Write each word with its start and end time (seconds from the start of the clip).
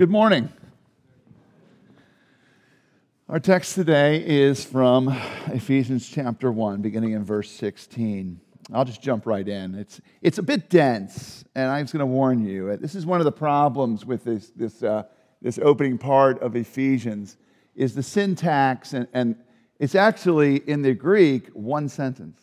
Good 0.00 0.08
morning. 0.08 0.50
Our 3.28 3.38
text 3.38 3.74
today 3.74 4.26
is 4.26 4.64
from 4.64 5.08
Ephesians 5.48 6.08
chapter 6.08 6.50
1, 6.50 6.80
beginning 6.80 7.12
in 7.12 7.22
verse 7.22 7.50
16. 7.50 8.40
I'll 8.72 8.86
just 8.86 9.02
jump 9.02 9.26
right 9.26 9.46
in. 9.46 9.74
It's, 9.74 10.00
it's 10.22 10.38
a 10.38 10.42
bit 10.42 10.70
dense, 10.70 11.44
and 11.54 11.68
I'm 11.68 11.84
just 11.84 11.92
going 11.92 12.00
to 12.00 12.06
warn 12.06 12.42
you. 12.46 12.74
This 12.78 12.94
is 12.94 13.04
one 13.04 13.20
of 13.20 13.26
the 13.26 13.32
problems 13.32 14.06
with 14.06 14.24
this, 14.24 14.48
this, 14.56 14.82
uh, 14.82 15.02
this 15.42 15.58
opening 15.58 15.98
part 15.98 16.40
of 16.40 16.56
Ephesians 16.56 17.36
is 17.74 17.94
the 17.94 18.02
syntax, 18.02 18.94
and, 18.94 19.06
and 19.12 19.36
it's 19.78 19.94
actually 19.94 20.66
in 20.66 20.80
the 20.80 20.94
Greek 20.94 21.48
one 21.48 21.90
sentence, 21.90 22.40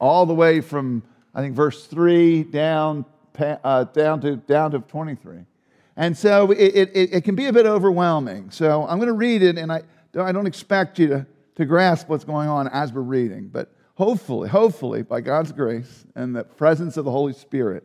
all 0.00 0.26
the 0.26 0.34
way 0.34 0.60
from, 0.60 1.04
I 1.32 1.42
think, 1.42 1.54
verse 1.54 1.86
3 1.86 2.42
down, 2.42 3.04
uh, 3.38 3.84
down, 3.84 4.20
to, 4.22 4.34
down 4.34 4.72
to 4.72 4.80
23. 4.80 5.44
And 5.96 6.16
so 6.16 6.50
it, 6.50 6.58
it, 6.58 7.14
it, 7.14 7.24
can 7.24 7.34
be 7.34 7.46
a 7.46 7.52
bit 7.52 7.64
overwhelming. 7.64 8.50
So 8.50 8.86
I'm 8.86 8.98
going 8.98 9.08
to 9.08 9.14
read 9.14 9.42
it, 9.42 9.56
and 9.56 9.72
I, 9.72 9.82
I 10.18 10.30
don't 10.30 10.46
expect 10.46 10.98
you 10.98 11.08
to, 11.08 11.26
to 11.54 11.64
grasp 11.64 12.08
what's 12.08 12.24
going 12.24 12.48
on 12.48 12.68
as 12.68 12.92
we're 12.92 13.00
reading. 13.00 13.48
But 13.48 13.72
hopefully, 13.94 14.48
hopefully, 14.48 15.02
by 15.02 15.22
God's 15.22 15.52
grace 15.52 16.04
and 16.14 16.36
the 16.36 16.44
presence 16.44 16.98
of 16.98 17.06
the 17.06 17.10
Holy 17.10 17.32
Spirit, 17.32 17.84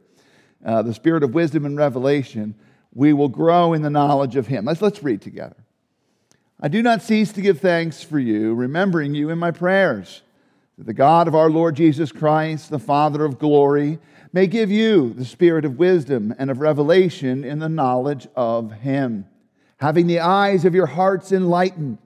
uh, 0.66 0.82
the 0.82 0.94
spirit 0.94 1.24
of 1.24 1.34
wisdom 1.34 1.66
and 1.66 1.78
revelation, 1.78 2.54
we 2.94 3.14
will 3.14 3.30
grow 3.30 3.72
in 3.72 3.82
the 3.82 3.90
knowledge 3.90 4.36
of 4.36 4.48
Him. 4.48 4.66
Let's, 4.66 4.82
let's 4.82 5.02
read 5.02 5.22
together. 5.22 5.56
I 6.60 6.68
do 6.68 6.84
not 6.84 7.02
cease 7.02 7.32
to 7.34 7.42
give 7.42 7.60
thanks 7.60 8.04
for 8.04 8.20
you, 8.20 8.54
remembering 8.54 9.16
you 9.16 9.30
in 9.30 9.40
my 9.40 9.52
prayers, 9.52 10.22
that 10.78 10.86
the 10.86 10.94
God 10.94 11.28
of 11.28 11.34
our 11.34 11.50
Lord 11.50 11.76
Jesus 11.76 12.12
Christ, 12.12 12.70
the 12.70 12.78
Father 12.78 13.24
of 13.24 13.40
glory, 13.40 14.00
may 14.34 14.48
give 14.48 14.72
you 14.72 15.14
the 15.14 15.26
spirit 15.26 15.66
of 15.66 15.78
wisdom 15.78 16.34
and 16.38 16.50
of 16.50 16.60
revelation 16.60 17.44
in 17.44 17.60
the 17.60 17.70
knowledge 17.70 18.28
of 18.36 18.72
Him, 18.72 19.26
having 19.78 20.08
the 20.08 20.20
eyes 20.20 20.66
of 20.66 20.76
your 20.76 20.86
hearts 20.86 21.32
enlightened, 21.32 21.98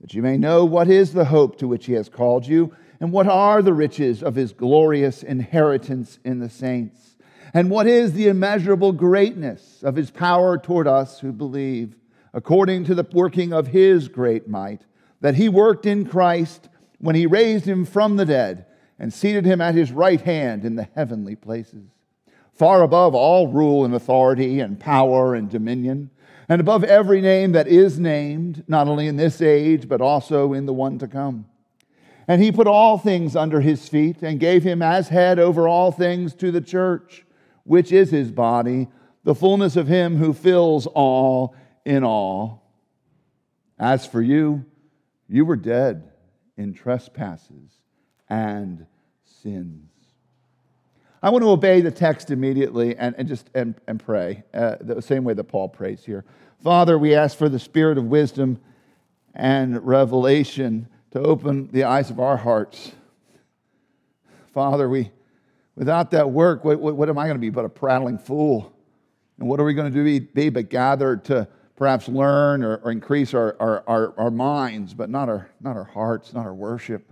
that 0.00 0.14
you 0.14 0.22
may 0.22 0.36
know 0.36 0.64
what 0.64 0.88
is 0.88 1.12
the 1.12 1.26
hope 1.26 1.58
to 1.58 1.68
which 1.68 1.86
He 1.86 1.92
has 1.94 2.08
called 2.08 2.46
you, 2.46 2.74
and 3.00 3.12
what 3.12 3.26
are 3.26 3.62
the 3.62 3.74
riches 3.74 4.22
of 4.22 4.34
His 4.34 4.52
glorious 4.52 5.22
inheritance 5.22 6.18
in 6.24 6.38
the 6.38 6.50
saints, 6.50 7.16
and 7.54 7.70
what 7.70 7.86
is 7.86 8.12
the 8.12 8.28
immeasurable 8.28 8.92
greatness 8.92 9.82
of 9.82 9.96
His 9.96 10.10
power 10.10 10.58
toward 10.58 10.86
us 10.86 11.20
who 11.20 11.32
believe 11.32 11.96
according 12.32 12.84
to 12.84 12.94
the 12.94 13.06
working 13.12 13.52
of 13.52 13.68
his 13.68 14.08
great 14.08 14.48
might, 14.48 14.82
that 15.20 15.34
he 15.34 15.48
worked 15.48 15.86
in 15.86 16.06
Christ 16.06 16.68
when 16.98 17.14
he 17.14 17.26
raised 17.26 17.64
him 17.64 17.84
from 17.84 18.16
the 18.16 18.24
dead 18.24 18.66
and 19.02 19.12
seated 19.12 19.44
him 19.44 19.60
at 19.60 19.74
his 19.74 19.90
right 19.90 20.20
hand 20.20 20.64
in 20.64 20.76
the 20.76 20.88
heavenly 20.94 21.34
places, 21.34 21.90
far 22.54 22.82
above 22.82 23.16
all 23.16 23.48
rule 23.48 23.84
and 23.84 23.92
authority 23.92 24.60
and 24.60 24.78
power 24.78 25.34
and 25.34 25.50
dominion, 25.50 26.08
and 26.48 26.60
above 26.60 26.84
every 26.84 27.20
name 27.20 27.50
that 27.50 27.66
is 27.66 27.98
named, 27.98 28.62
not 28.68 28.86
only 28.86 29.08
in 29.08 29.16
this 29.16 29.42
age, 29.42 29.88
but 29.88 30.00
also 30.00 30.52
in 30.52 30.66
the 30.66 30.72
one 30.72 31.00
to 31.00 31.08
come. 31.08 31.46
And 32.28 32.40
he 32.40 32.52
put 32.52 32.68
all 32.68 32.96
things 32.96 33.34
under 33.34 33.60
his 33.60 33.88
feet 33.88 34.22
and 34.22 34.38
gave 34.38 34.62
him 34.62 34.80
as 34.80 35.08
head 35.08 35.40
over 35.40 35.66
all 35.66 35.90
things 35.90 36.32
to 36.36 36.52
the 36.52 36.60
church, 36.60 37.24
which 37.64 37.90
is 37.90 38.12
his 38.12 38.30
body, 38.30 38.86
the 39.24 39.34
fullness 39.34 39.74
of 39.74 39.88
him 39.88 40.16
who 40.16 40.32
fills 40.32 40.86
all 40.86 41.56
in 41.84 42.04
all. 42.04 42.70
As 43.80 44.06
for 44.06 44.22
you, 44.22 44.64
you 45.28 45.44
were 45.44 45.56
dead 45.56 46.12
in 46.56 46.72
trespasses 46.72 47.72
and 48.28 48.86
sins. 49.42 49.88
I 51.22 51.30
want 51.30 51.42
to 51.42 51.50
obey 51.50 51.80
the 51.80 51.90
text 51.90 52.30
immediately 52.30 52.96
and, 52.96 53.14
and 53.16 53.28
just 53.28 53.48
and, 53.54 53.74
and 53.86 54.02
pray 54.02 54.42
uh, 54.52 54.76
the 54.80 55.00
same 55.00 55.24
way 55.24 55.34
that 55.34 55.44
Paul 55.44 55.68
prays 55.68 56.04
here. 56.04 56.24
Father, 56.62 56.98
we 56.98 57.14
ask 57.14 57.36
for 57.36 57.48
the 57.48 57.58
spirit 57.58 57.98
of 57.98 58.04
wisdom 58.04 58.60
and 59.34 59.84
revelation 59.86 60.88
to 61.12 61.20
open 61.20 61.68
the 61.72 61.84
eyes 61.84 62.10
of 62.10 62.18
our 62.18 62.36
hearts. 62.36 62.92
Father, 64.52 64.88
we, 64.88 65.10
without 65.76 66.10
that 66.10 66.30
work, 66.30 66.64
what, 66.64 66.80
what, 66.80 66.96
what 66.96 67.08
am 67.08 67.18
I 67.18 67.24
going 67.24 67.36
to 67.36 67.40
be 67.40 67.50
but 67.50 67.64
a 67.64 67.68
prattling 67.68 68.18
fool? 68.18 68.72
And 69.38 69.48
what 69.48 69.60
are 69.60 69.64
we 69.64 69.74
going 69.74 69.92
to 69.92 69.96
do 69.96 70.04
be, 70.04 70.20
be 70.20 70.50
but 70.50 70.70
gathered 70.70 71.24
to 71.26 71.48
perhaps 71.76 72.08
learn 72.08 72.62
or, 72.62 72.76
or 72.76 72.90
increase 72.90 73.34
our, 73.34 73.56
our, 73.58 73.84
our, 73.86 74.14
our, 74.18 74.30
minds, 74.30 74.94
but 74.94 75.10
not 75.10 75.28
our, 75.28 75.50
not 75.60 75.76
our 75.76 75.84
hearts, 75.84 76.32
not 76.32 76.46
our 76.46 76.54
worship. 76.54 77.11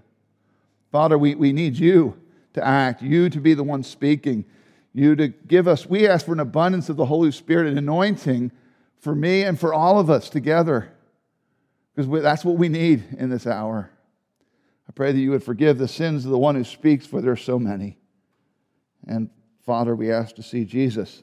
Father, 0.91 1.17
we, 1.17 1.35
we 1.35 1.53
need 1.53 1.77
you 1.77 2.21
to 2.55 2.67
act, 2.67 3.03
you 3.03 3.31
to 3.31 3.41
be 3.41 3.55
the 3.55 3.63
one 3.63 3.83
speaking, 3.83 4.45
you 4.93 5.15
to 5.17 5.29
give 5.29 5.69
us. 5.69 5.87
We 5.87 6.09
ask 6.09 6.27
for 6.27 6.33
an 6.33 6.41
abundance 6.41 6.89
of 6.89 6.97
the 6.97 7.07
Holy 7.07 7.31
Spirit 7.31 7.69
and 7.69 7.79
anointing 7.79 8.53
for 8.99 9.15
me 9.15 9.43
and 9.43 9.59
for 9.59 9.73
all 9.73 9.99
of 9.99 10.11
us 10.11 10.29
together, 10.29 10.93
because 11.95 12.23
that's 12.23 12.45
what 12.45 12.57
we 12.57 12.69
need 12.69 13.05
in 13.19 13.31
this 13.31 13.47
hour. 13.47 13.91
I 14.89 14.93
pray 14.93 15.13
that 15.13 15.21
you 15.21 15.31
would 15.31 15.45
forgive 15.45 15.79
the 15.79 15.89
sins 15.89 16.25
of 16.25 16.33
the 16.33 16.39
one 16.39 16.57
who 16.57 16.65
speaks, 16.65 17.07
for 17.07 17.21
there 17.21 17.33
are 17.33 17.37
so 17.37 17.59
many. 17.59 17.99
And 19.07 19.31
Father, 19.65 19.95
we 19.95 20.11
ask 20.11 20.35
to 20.35 20.43
see 20.43 20.65
Jesus 20.65 21.23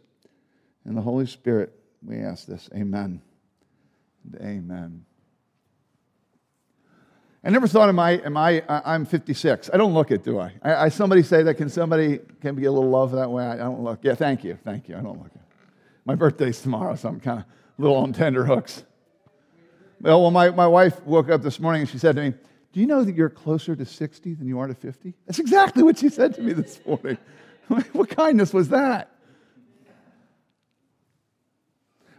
and 0.86 0.96
the 0.96 1.02
Holy 1.02 1.26
Spirit. 1.26 1.74
We 2.02 2.20
ask 2.20 2.46
this. 2.46 2.70
Amen 2.74 3.22
amen. 4.42 5.07
I 7.48 7.50
never 7.50 7.66
thought, 7.66 7.88
am 7.88 7.98
I, 7.98 8.20
am 8.26 8.36
I, 8.36 8.62
I'm 8.68 9.06
56. 9.06 9.70
I 9.74 9.78
don't 9.78 9.94
look 9.94 10.12
it, 10.12 10.22
do 10.22 10.38
I? 10.38 10.52
I, 10.62 10.76
I 10.76 10.90
somebody 10.90 11.24
say 11.24 11.44
that, 11.44 11.54
can 11.56 11.70
somebody, 11.70 12.20
can 12.42 12.56
be 12.56 12.66
a 12.66 12.72
little 12.74 12.90
love 12.90 13.14
that 13.14 13.32
way? 13.32 13.46
I, 13.46 13.56
don't 13.56 13.82
look. 13.82 14.00
Yeah, 14.02 14.16
thank 14.16 14.44
you, 14.44 14.60
thank 14.66 14.90
you. 14.90 14.98
I 14.98 15.00
don't 15.00 15.18
look 15.18 15.32
it. 15.34 15.42
My 16.04 16.14
birthday's 16.14 16.62
tomorrow, 16.62 16.96
so 16.96 17.08
I'm 17.08 17.22
kind 17.22 17.40
of 17.40 17.46
a 17.46 17.82
little 17.82 17.96
on 17.96 18.12
tender 18.12 18.44
hooks. 18.44 18.84
Well, 20.02 20.24
well 20.24 20.32
my, 20.32 20.50
my 20.50 20.68
wife 20.68 21.02
woke 21.06 21.30
up 21.30 21.42
this 21.42 21.58
morning 21.58 21.84
and 21.84 21.90
she 21.90 21.98
said 21.98 22.18
to 22.18 22.22
me, 22.22 22.34
do 22.74 22.82
you 22.82 22.86
know 22.86 23.06
that 23.06 23.16
you're 23.16 23.30
closer 23.30 23.78
to 23.78 23.86
60 23.86 24.34
than 24.34 24.46
you 24.46 24.60
are 24.60 24.68
to 24.68 24.76
50? 24.76 25.14
That's 25.26 25.40
exactly 25.40 25.84
what 25.84 26.00
she 26.00 26.10
said 26.10 26.36
to 26.36 26.42
me 26.42 26.52
this 26.52 26.82
morning. 26.86 27.18
what 27.94 28.10
kindness 28.10 28.54
was 28.54 28.68
that? 28.70 29.10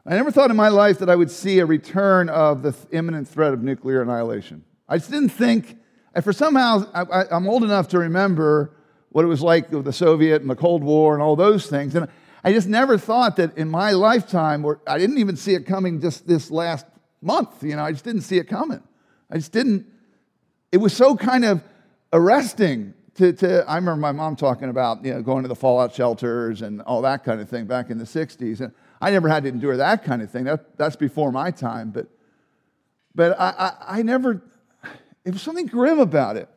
I 0.07 0.15
never 0.15 0.31
thought 0.31 0.51
in 0.51 0.57
my 0.57 0.69
life 0.69 1.01
that 1.01 1.11
I 1.11 1.17
would 1.17 1.31
see 1.31 1.59
a 1.59 1.67
return 1.67 2.31
of 2.31 2.63
the 2.63 2.75
imminent 2.93 3.29
threat 3.29 3.53
of 3.53 3.63
nuclear 3.63 4.01
annihilation. 4.01 4.65
I 4.89 4.99
just 4.99 5.11
didn't 5.11 5.31
think, 5.31 5.77
and 6.15 6.25
for 6.25 6.33
somehow, 6.33 6.87
I, 6.95 7.37
am 7.37 7.49
old 7.49 7.65
enough 7.65 7.89
to 7.89 7.99
remember 7.99 8.73
what 9.11 9.25
it 9.25 9.29
was 9.29 9.43
like 9.43 9.71
with 9.71 9.85
the 9.85 9.93
Soviet 9.93 10.41
and 10.41 10.51
the 10.51 10.57
Cold 10.57 10.83
War 10.83 11.15
and 11.15 11.23
all 11.23 11.37
those 11.37 11.67
things. 11.67 11.95
And 11.95 12.09
I 12.45 12.53
just 12.53 12.69
never 12.69 12.99
thought 12.99 13.37
that 13.37 13.57
in 13.59 13.69
my 13.69 13.93
lifetime, 13.93 14.65
or 14.65 14.81
I 14.87 14.99
didn't 14.99 15.19
even 15.19 15.37
see 15.37 15.55
it 15.55 15.67
coming 15.67 16.01
just 16.01 16.27
this 16.27 16.51
last 16.51 16.87
month. 17.21 17.63
You 17.63 17.77
know, 17.77 17.85
I 17.85 17.93
just 17.93 18.05
didn't 18.05 18.23
see 18.23 18.39
it 18.39 18.49
coming. 18.49 18.83
I 19.31 19.37
just 19.37 19.53
didn't. 19.53 19.87
It 20.73 20.79
was 20.79 20.97
so 20.97 21.17
kind 21.17 21.45
of 21.45 21.63
arresting 22.13 22.95
to, 23.19 23.33
to, 23.33 23.69
I 23.69 23.75
remember 23.75 24.01
my 24.01 24.13
mom 24.13 24.37
talking 24.37 24.69
about 24.69 25.05
you 25.05 25.13
know, 25.13 25.23
going 25.23 25.43
to 25.43 25.49
the 25.49 25.57
fallout 25.57 25.93
shelters 25.93 26.63
and 26.63 26.81
all 26.83 27.03
that 27.03 27.25
kind 27.25 27.41
of 27.41 27.49
thing 27.49 27.67
back 27.67 27.91
in 27.91 27.99
the 27.99 28.05
60s. 28.05 28.61
And 28.61 28.73
I 29.01 29.11
never 29.11 29.29
had 29.29 29.43
to 29.43 29.49
endure 29.49 29.77
that 29.77 30.05
kind 30.05 30.23
of 30.23 30.31
thing. 30.31 30.45
That, 30.45 30.79
that's 30.79 30.95
before 30.95 31.33
my 31.33 31.51
time. 31.51 31.91
But, 31.91 32.07
but 33.17 33.39
I, 33.39 33.55
I, 33.59 33.99
I 33.99 34.03
never, 34.03 34.41
it 35.29 35.35
was 35.35 35.43
something 35.43 35.67
grim 35.67 35.99
about 35.99 36.39
it. 36.39 36.49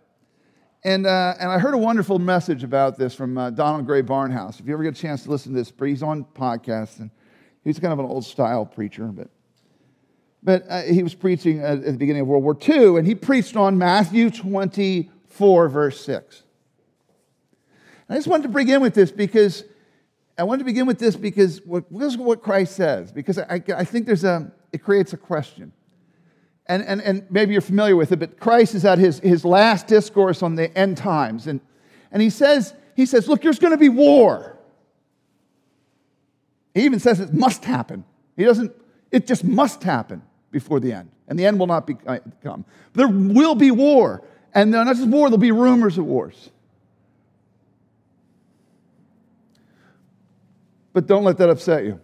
And, 0.86 1.06
uh, 1.06 1.34
and 1.38 1.52
I 1.52 1.59
heard 1.59 1.74
a 1.74 1.78
wonderful 1.78 2.20
message 2.20 2.64
about 2.64 2.98
this 2.98 3.14
from 3.14 3.38
uh, 3.38 3.50
Donald 3.50 3.86
Grey 3.86 4.02
Barnhouse. 4.02 4.62
If 4.62 4.66
you 4.66 4.72
ever 4.72 4.82
get 4.82 4.98
a 4.98 5.02
chance 5.02 5.24
to 5.24 5.30
listen 5.30 5.52
to 5.52 5.58
this, 5.58 5.74
he's 5.78 6.02
on 6.02 6.24
podcast, 6.24 7.02
and 7.02 7.12
he's 7.66 7.80
kind 7.80 7.92
of 7.92 8.00
an 8.00 8.06
old 8.06 8.24
style 8.24 8.66
preacher, 8.66 9.08
but, 9.08 9.28
but 10.42 10.64
uh, 10.70 10.84
he 10.84 11.04
was 11.04 11.14
preaching 11.14 11.59
at 11.59 11.84
the 11.84 11.92
beginning 11.92 12.22
of 12.22 12.28
World 12.28 12.46
War 12.46 12.58
II, 12.66 12.98
and 12.98 13.06
he 13.06 13.14
preached 13.14 13.58
on 13.58 13.78
Matthew 13.78 14.30
24, 14.30 15.68
verse 15.68 16.00
6. 16.06 16.44
And 18.08 18.16
I 18.16 18.20
just 18.20 18.30
wanted 18.30 18.44
to 18.44 18.50
begin 18.50 18.82
with 18.82 18.94
this 18.94 19.12
because 19.12 19.66
I 20.38 20.44
wanted 20.44 20.59
to 20.59 20.66
begin 20.66 20.86
with 20.86 20.98
this 20.98 21.18
because 21.18 21.62
what, 21.66 21.92
what 21.92 22.42
Christ 22.42 22.78
says, 22.78 23.12
because 23.12 23.38
I, 23.38 23.62
I 23.76 23.84
think 23.84 24.06
there's 24.06 24.24
a, 24.24 24.50
it 24.72 24.82
creates 24.82 25.12
a 25.12 25.18
question. 25.18 25.73
And, 26.72 26.84
and, 26.84 27.02
and 27.02 27.26
maybe 27.29 27.53
you're 27.53 27.62
familiar 27.62 27.96
with 27.96 28.12
it, 28.12 28.20
but 28.20 28.40
Christ 28.40 28.76
is 28.76 28.85
at 28.85 28.97
his, 28.97 29.20
his 29.20 29.44
last 29.44 29.88
discourse 29.88 30.41
on 30.41 30.56
the 30.56 30.76
end 30.78 30.97
times. 30.97 31.47
And, 31.47 31.59
and 32.12 32.22
he, 32.22 32.29
says, 32.29 32.73
he 32.96 33.06
says, 33.06 33.28
Look, 33.28 33.41
there's 33.41 33.59
going 33.59 33.72
to 33.72 33.78
be 33.78 33.90
war. 33.90 34.58
He 36.73 36.85
even 36.85 37.00
says 37.00 37.20
it 37.20 37.34
must 37.34 37.66
happen. 37.66 38.06
He 38.38 38.46
doesn't, 38.46 38.72
it 39.12 39.28
just 39.28 39.44
must 39.44 39.84
happen 39.84 40.22
before 40.52 40.79
the 40.79 40.94
end. 40.94 41.09
And 41.28 41.38
the 41.38 41.46
end 41.46 41.59
will 41.59 41.68
not 41.68 41.85
be, 41.85 41.97
uh, 42.08 42.20
come. 42.41 42.64
There 42.94 43.08
will 43.08 43.56
be 43.56 43.72
war. 43.72 44.23
And 44.53 44.72
not 44.72 44.88
just 44.88 45.08
war, 45.08 45.29
there'll 45.29 45.38
be 45.38 45.52
rumors 45.52 45.97
of 45.97 46.06
wars. 46.06 46.52
but 50.94 51.08
don't 51.08 51.23
let 51.23 51.38
that 51.38 51.50
upset 51.50 51.84
you. 51.84 52.00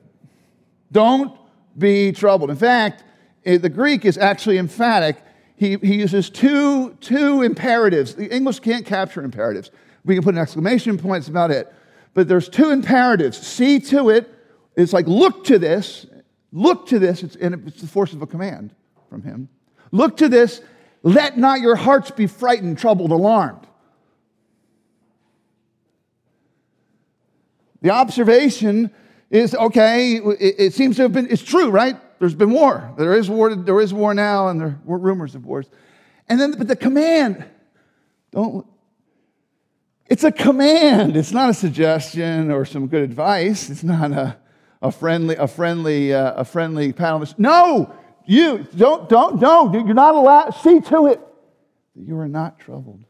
Don't 0.92 1.38
be 1.78 2.12
troubled. 2.12 2.50
In 2.50 2.56
fact, 2.56 3.04
Eh, 3.48 3.58
the 3.58 3.70
Greek 3.70 4.06
is 4.06 4.20
actually 4.20 4.60
emphatic. 4.60 5.18
He, 5.56 5.78
he 5.78 5.96
uses 5.96 6.30
two, 6.30 6.94
two 7.02 7.42
imperatives. 7.42 8.14
The 8.14 8.32
English 8.34 8.60
can't 8.60 8.86
capture 8.86 9.24
imperatives. 9.24 9.72
We 10.06 10.14
can 10.14 10.24
put 10.24 10.36
an 10.36 10.40
exclamation 10.40 11.00
point, 11.00 11.22
it's 11.22 11.28
about 11.28 11.50
it. 11.50 11.74
But 12.14 12.28
there's 12.28 12.48
two 12.48 12.70
imperatives. 12.70 13.38
See 13.40 13.80
to 13.80 14.10
it, 14.10 14.32
it's 14.76 14.94
like 14.94 15.08
look 15.08 15.46
to 15.46 15.58
this, 15.58 16.06
Look 16.52 16.88
to 16.88 17.00
this, 17.00 17.24
it's, 17.24 17.36
and 17.36 17.68
it's 17.68 17.82
the 17.82 17.88
force 17.88 18.14
of 18.14 18.22
a 18.22 18.28
command 18.28 18.74
from 19.10 19.22
him. 19.22 19.50
Look 19.92 20.18
to 20.18 20.30
this, 20.30 20.62
let 21.04 21.38
not 21.38 21.60
your 21.60 21.76
hearts 21.76 22.12
be 22.12 22.28
frightened, 22.28 22.78
troubled, 22.78 23.12
alarmed. 23.12 23.68
The 27.82 27.92
observation 27.92 28.92
is 29.30 29.54
okay, 29.54 30.16
it, 30.16 30.56
it, 30.58 30.74
seems 30.74 30.96
to 30.96 31.04
have 31.04 31.14
been, 31.14 31.28
it's 31.30 31.44
true, 31.44 31.70
right? 31.70 31.98
There's 32.20 32.36
been 32.36 32.52
war. 32.52 32.94
There 32.98 33.14
is 33.14 33.30
war, 33.30 33.56
there 33.56 33.80
is 33.80 33.94
war 33.94 34.14
now, 34.14 34.48
and 34.48 34.60
there 34.60 34.80
were 34.86 34.98
rumors 34.98 35.36
of 35.36 35.46
wars. 35.46 35.68
And 36.28 36.40
then, 36.40 36.54
but 36.54 36.68
the 36.68 36.76
command, 36.76 37.46
don't, 38.32 38.66
it's 40.08 40.24
a 40.24 40.32
command. 40.32 41.16
It's 41.16 41.32
not 41.32 41.50
a 41.50 41.54
suggestion 41.54 42.52
or 42.52 42.66
some 42.66 42.88
good 42.88 43.04
advice. 43.04 43.70
It's 43.70 43.84
not 43.84 44.12
a, 44.12 44.38
a 44.82 44.92
friendly, 44.92 45.36
a 45.36 45.48
friendly, 45.48 46.14
uh, 46.14 46.34
a 46.34 46.46
friendly 46.46 46.92
the 46.92 47.36
No, 47.38 47.94
you 48.26 48.68
don't, 48.76 49.10
don't, 49.10 49.40
don't. 49.40 49.74
You're 49.74 49.94
not 49.94 50.16
allowed. 50.16 50.52
See 50.52 50.80
to 50.82 51.08
it 51.08 51.22
that 51.96 52.04
you 52.04 52.18
are 52.18 52.28
not 52.28 52.60
troubled. 52.60 53.04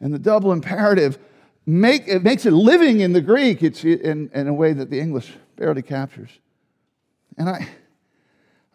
And 0.00 0.12
the 0.12 0.18
double 0.18 0.52
imperative 0.52 1.18
make, 1.66 2.06
it 2.06 2.22
makes 2.22 2.44
it 2.44 2.52
living 2.52 3.00
in 3.00 3.12
the 3.12 3.22
Greek. 3.22 3.62
It's 3.62 3.84
in, 3.84 4.30
in 4.34 4.48
a 4.48 4.54
way 4.54 4.72
that 4.72 4.90
the 4.90 5.00
English 5.00 5.32
barely 5.56 5.82
captures. 5.82 6.30
And 7.38 7.48
I, 7.48 7.68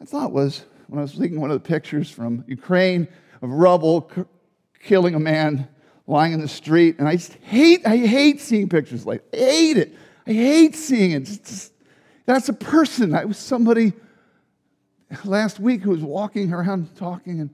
I 0.02 0.06
thought 0.06 0.32
was 0.32 0.64
when 0.88 1.00
I 1.00 1.02
was 1.02 1.16
looking 1.16 1.40
one 1.40 1.52
of 1.52 1.62
the 1.62 1.68
pictures 1.68 2.10
from 2.10 2.44
Ukraine 2.48 3.08
of 3.42 3.50
rubble 3.50 4.10
c- 4.16 4.24
killing 4.82 5.14
a 5.16 5.20
man 5.20 5.68
lying 6.08 6.34
in 6.34 6.42
the 6.42 6.48
street, 6.48 6.98
and 7.00 7.08
I 7.08 7.16
just 7.16 7.34
hate, 7.36 7.86
I 7.86 7.98
hate 7.98 8.42
seeing 8.42 8.68
pictures 8.68 9.06
like, 9.06 9.24
I 9.34 9.38
hate 9.38 9.78
it. 9.78 9.96
I 10.26 10.34
hate 10.34 10.76
seeing 10.76 11.12
it. 11.12 11.26
Just, 11.26 11.74
that's 12.26 12.50
a 12.50 12.54
person. 12.54 13.14
I 13.14 13.26
was 13.26 13.38
somebody 13.38 13.94
last 15.24 15.60
week 15.60 15.82
who 15.82 15.92
was 15.92 16.02
walking 16.02 16.54
around 16.54 16.96
talking 16.96 17.40
and 17.42 17.50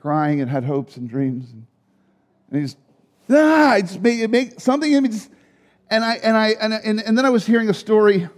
crying 0.00 0.40
and 0.40 0.50
had 0.50 0.64
hopes 0.64 0.96
and 0.96 1.08
dreams, 1.08 1.50
and, 1.52 1.66
and 2.50 2.60
he 2.60 2.64
just 2.64 2.78
ah, 3.30 3.76
it 3.76 3.82
just 3.82 4.00
made, 4.00 4.20
it 4.20 4.30
made 4.30 4.60
something 4.60 4.90
in 4.90 5.02
me 5.02 5.08
just, 5.10 5.30
and 5.90 6.04
I 6.04 6.14
and 6.16 6.36
I 6.36 6.48
and, 6.60 6.72
and 7.00 7.18
then 7.18 7.24
I 7.26 7.30
was 7.30 7.46
hearing 7.46 7.68
a 7.68 7.74
story. 7.74 8.28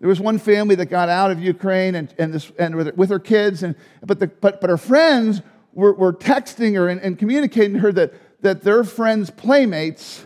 There 0.00 0.08
was 0.08 0.18
one 0.18 0.38
family 0.38 0.74
that 0.76 0.86
got 0.86 1.10
out 1.10 1.30
of 1.30 1.40
Ukraine 1.40 1.94
and, 1.94 2.12
and, 2.18 2.32
this, 2.32 2.50
and 2.58 2.74
with, 2.74 2.96
with 2.96 3.10
her 3.10 3.18
kids, 3.18 3.62
and, 3.62 3.74
but, 4.02 4.18
the, 4.18 4.28
but, 4.28 4.60
but 4.60 4.70
her 4.70 4.78
friends 4.78 5.42
were, 5.74 5.92
were 5.92 6.14
texting 6.14 6.74
her 6.74 6.88
and, 6.88 7.00
and 7.02 7.18
communicating 7.18 7.74
to 7.74 7.80
her 7.80 7.92
that, 7.92 8.14
that 8.40 8.62
their 8.62 8.82
friends' 8.82 9.28
playmates, 9.28 10.24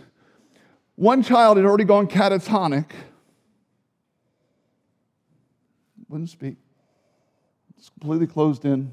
one 0.94 1.24
child 1.24 1.56
had 1.56 1.66
already 1.66 1.82
gone 1.82 2.06
catatonic, 2.06 2.92
wouldn't 6.08 6.30
speak, 6.30 6.54
it's 7.76 7.88
completely 7.98 8.28
closed 8.28 8.64
in. 8.64 8.92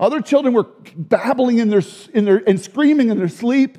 Other 0.00 0.22
children 0.22 0.54
were 0.54 0.66
babbling 0.96 1.58
in 1.58 1.68
their, 1.68 1.82
in 2.14 2.24
their, 2.24 2.42
and 2.48 2.58
screaming 2.58 3.10
in 3.10 3.18
their 3.18 3.28
sleep. 3.28 3.76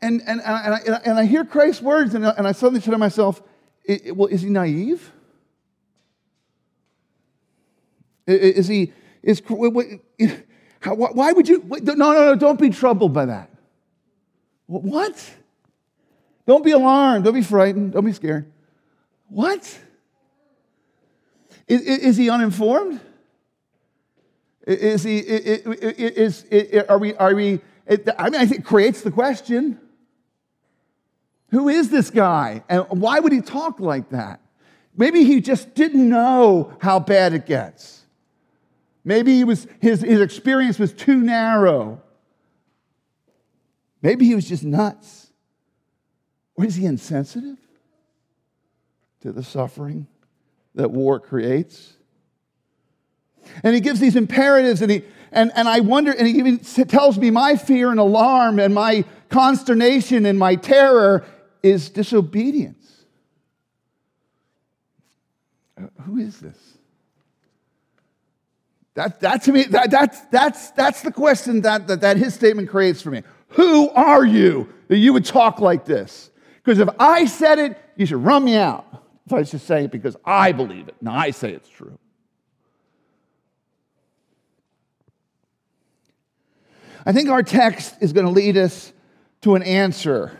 And, 0.00 0.20
and, 0.26 0.40
and, 0.42 0.42
I, 0.42 1.00
and 1.04 1.18
I 1.18 1.24
hear 1.24 1.44
Christ's 1.44 1.80
words, 1.80 2.14
and 2.14 2.26
I, 2.26 2.30
and 2.36 2.46
I 2.46 2.52
suddenly 2.52 2.80
said 2.80 2.90
to 2.90 2.98
myself, 2.98 3.40
well, 4.14 4.26
is 4.28 4.42
he 4.42 4.50
naive? 4.50 5.12
Is 8.26 8.66
he, 8.66 8.92
is, 9.22 9.40
why 10.82 11.32
would 11.32 11.48
you, 11.48 11.62
no, 11.64 11.94
no, 11.94 12.12
no, 12.12 12.34
don't 12.34 12.60
be 12.60 12.70
troubled 12.70 13.12
by 13.12 13.26
that. 13.26 13.50
What? 14.66 15.34
Don't 16.46 16.64
be 16.64 16.72
alarmed. 16.72 17.24
Don't 17.24 17.34
be 17.34 17.42
frightened. 17.42 17.92
Don't 17.92 18.04
be 18.04 18.12
scared. 18.12 18.50
What? 19.28 19.78
Is, 21.68 21.80
is 21.82 22.16
he 22.16 22.30
uninformed? 22.30 23.00
Is 24.66 25.04
he, 25.04 25.18
is, 25.18 26.42
is, 26.44 26.84
are 26.88 26.98
we, 26.98 27.14
are 27.14 27.34
we, 27.34 27.60
I 27.88 28.30
mean, 28.30 28.40
I 28.40 28.46
think 28.46 28.60
it 28.60 28.64
creates 28.64 29.02
the 29.02 29.12
question 29.12 29.78
who 31.50 31.68
is 31.68 31.90
this 31.90 32.10
guy? 32.10 32.62
And 32.68 32.84
why 32.88 33.20
would 33.20 33.32
he 33.32 33.40
talk 33.40 33.80
like 33.80 34.10
that? 34.10 34.40
Maybe 34.96 35.24
he 35.24 35.40
just 35.40 35.74
didn't 35.74 36.08
know 36.08 36.76
how 36.80 36.98
bad 36.98 37.34
it 37.34 37.46
gets. 37.46 38.04
Maybe 39.04 39.36
he 39.36 39.44
was, 39.44 39.66
his, 39.80 40.00
his 40.00 40.20
experience 40.20 40.78
was 40.78 40.92
too 40.92 41.18
narrow. 41.18 42.02
Maybe 44.02 44.26
he 44.26 44.34
was 44.34 44.48
just 44.48 44.64
nuts. 44.64 45.30
Or 46.56 46.64
is 46.64 46.74
he 46.74 46.86
insensitive 46.86 47.58
to 49.20 49.32
the 49.32 49.42
suffering 49.42 50.06
that 50.74 50.90
war 50.90 51.20
creates? 51.20 51.92
And 53.62 53.74
he 53.74 53.80
gives 53.80 54.00
these 54.00 54.16
imperatives, 54.16 54.82
and, 54.82 54.90
he, 54.90 55.02
and, 55.30 55.52
and 55.54 55.68
I 55.68 55.80
wonder, 55.80 56.10
and 56.10 56.26
he 56.26 56.38
even 56.38 56.58
tells 56.58 57.16
me 57.18 57.30
my 57.30 57.56
fear 57.56 57.90
and 57.90 58.00
alarm 58.00 58.58
and 58.58 58.74
my 58.74 59.04
consternation 59.28 60.26
and 60.26 60.38
my 60.38 60.56
terror 60.56 61.24
is 61.66 61.90
disobedience. 61.90 63.04
Who 66.02 66.18
is 66.18 66.38
this? 66.38 66.56
That, 68.94 69.20
that 69.20 69.42
to 69.42 69.52
me, 69.52 69.64
that, 69.64 69.90
that's, 69.90 70.20
that's, 70.26 70.70
that's 70.70 71.02
the 71.02 71.10
question 71.10 71.62
that, 71.62 71.88
that, 71.88 72.00
that 72.00 72.16
his 72.16 72.34
statement 72.34 72.70
creates 72.70 73.02
for 73.02 73.10
me. 73.10 73.22
Who 73.48 73.90
are 73.90 74.24
you 74.24 74.72
that 74.88 74.96
you 74.96 75.12
would 75.12 75.24
talk 75.24 75.60
like 75.60 75.84
this? 75.84 76.30
Because 76.62 76.78
if 76.78 76.88
I 76.98 77.26
said 77.26 77.58
it, 77.58 77.78
you 77.96 78.06
should 78.06 78.24
run 78.24 78.44
me 78.44 78.56
out. 78.56 78.86
If 79.26 79.32
I 79.32 79.42
just 79.42 79.66
say 79.66 79.84
it 79.84 79.90
because 79.90 80.16
I 80.24 80.52
believe 80.52 80.86
it. 80.86 80.94
Now 81.00 81.14
I 81.14 81.32
say 81.32 81.52
it's 81.52 81.68
true. 81.68 81.98
I 87.04 87.12
think 87.12 87.28
our 87.28 87.42
text 87.42 87.96
is 88.00 88.12
going 88.12 88.26
to 88.26 88.32
lead 88.32 88.56
us 88.56 88.92
to 89.42 89.56
an 89.56 89.62
answer 89.62 90.32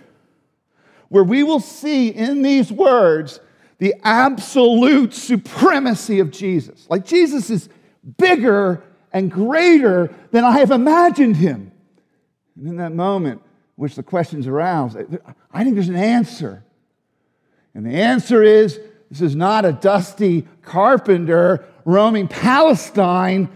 where 1.09 1.25
we 1.25 1.43
will 1.43 1.61
see 1.61 2.09
in 2.09 2.43
these 2.43 2.73
words 2.73 3.41
the 3.79 3.95
absolute 4.03 5.13
supremacy 5.15 6.21
of 6.21 6.31
Jesus. 6.31 6.87
Like 6.89 7.05
Jesus 7.05 7.51
is 7.51 7.69
bigger 8.17 8.83
and 9.13 9.31
greater 9.31 10.15
than 10.31 10.45
I 10.45 10.59
have 10.59 10.71
imagined 10.71 11.37
him. 11.37 11.73
And 12.57 12.67
in 12.67 12.77
that 12.77 12.93
moment, 12.93 13.43
which 13.77 13.95
the 13.95 14.03
questions 14.03 14.47
arouse, 14.47 14.97
I 15.53 15.63
think 15.63 15.75
there's 15.75 15.89
an 15.89 15.97
answer. 15.97 16.65
And 17.75 17.85
the 17.85 17.95
answer 17.95 18.43
is 18.43 18.81
this 19.11 19.21
is 19.21 19.37
not 19.37 19.65
a 19.65 19.73
dusty 19.73 20.47
carpenter 20.63 21.65
roaming 21.85 22.27
Palestine 22.27 23.49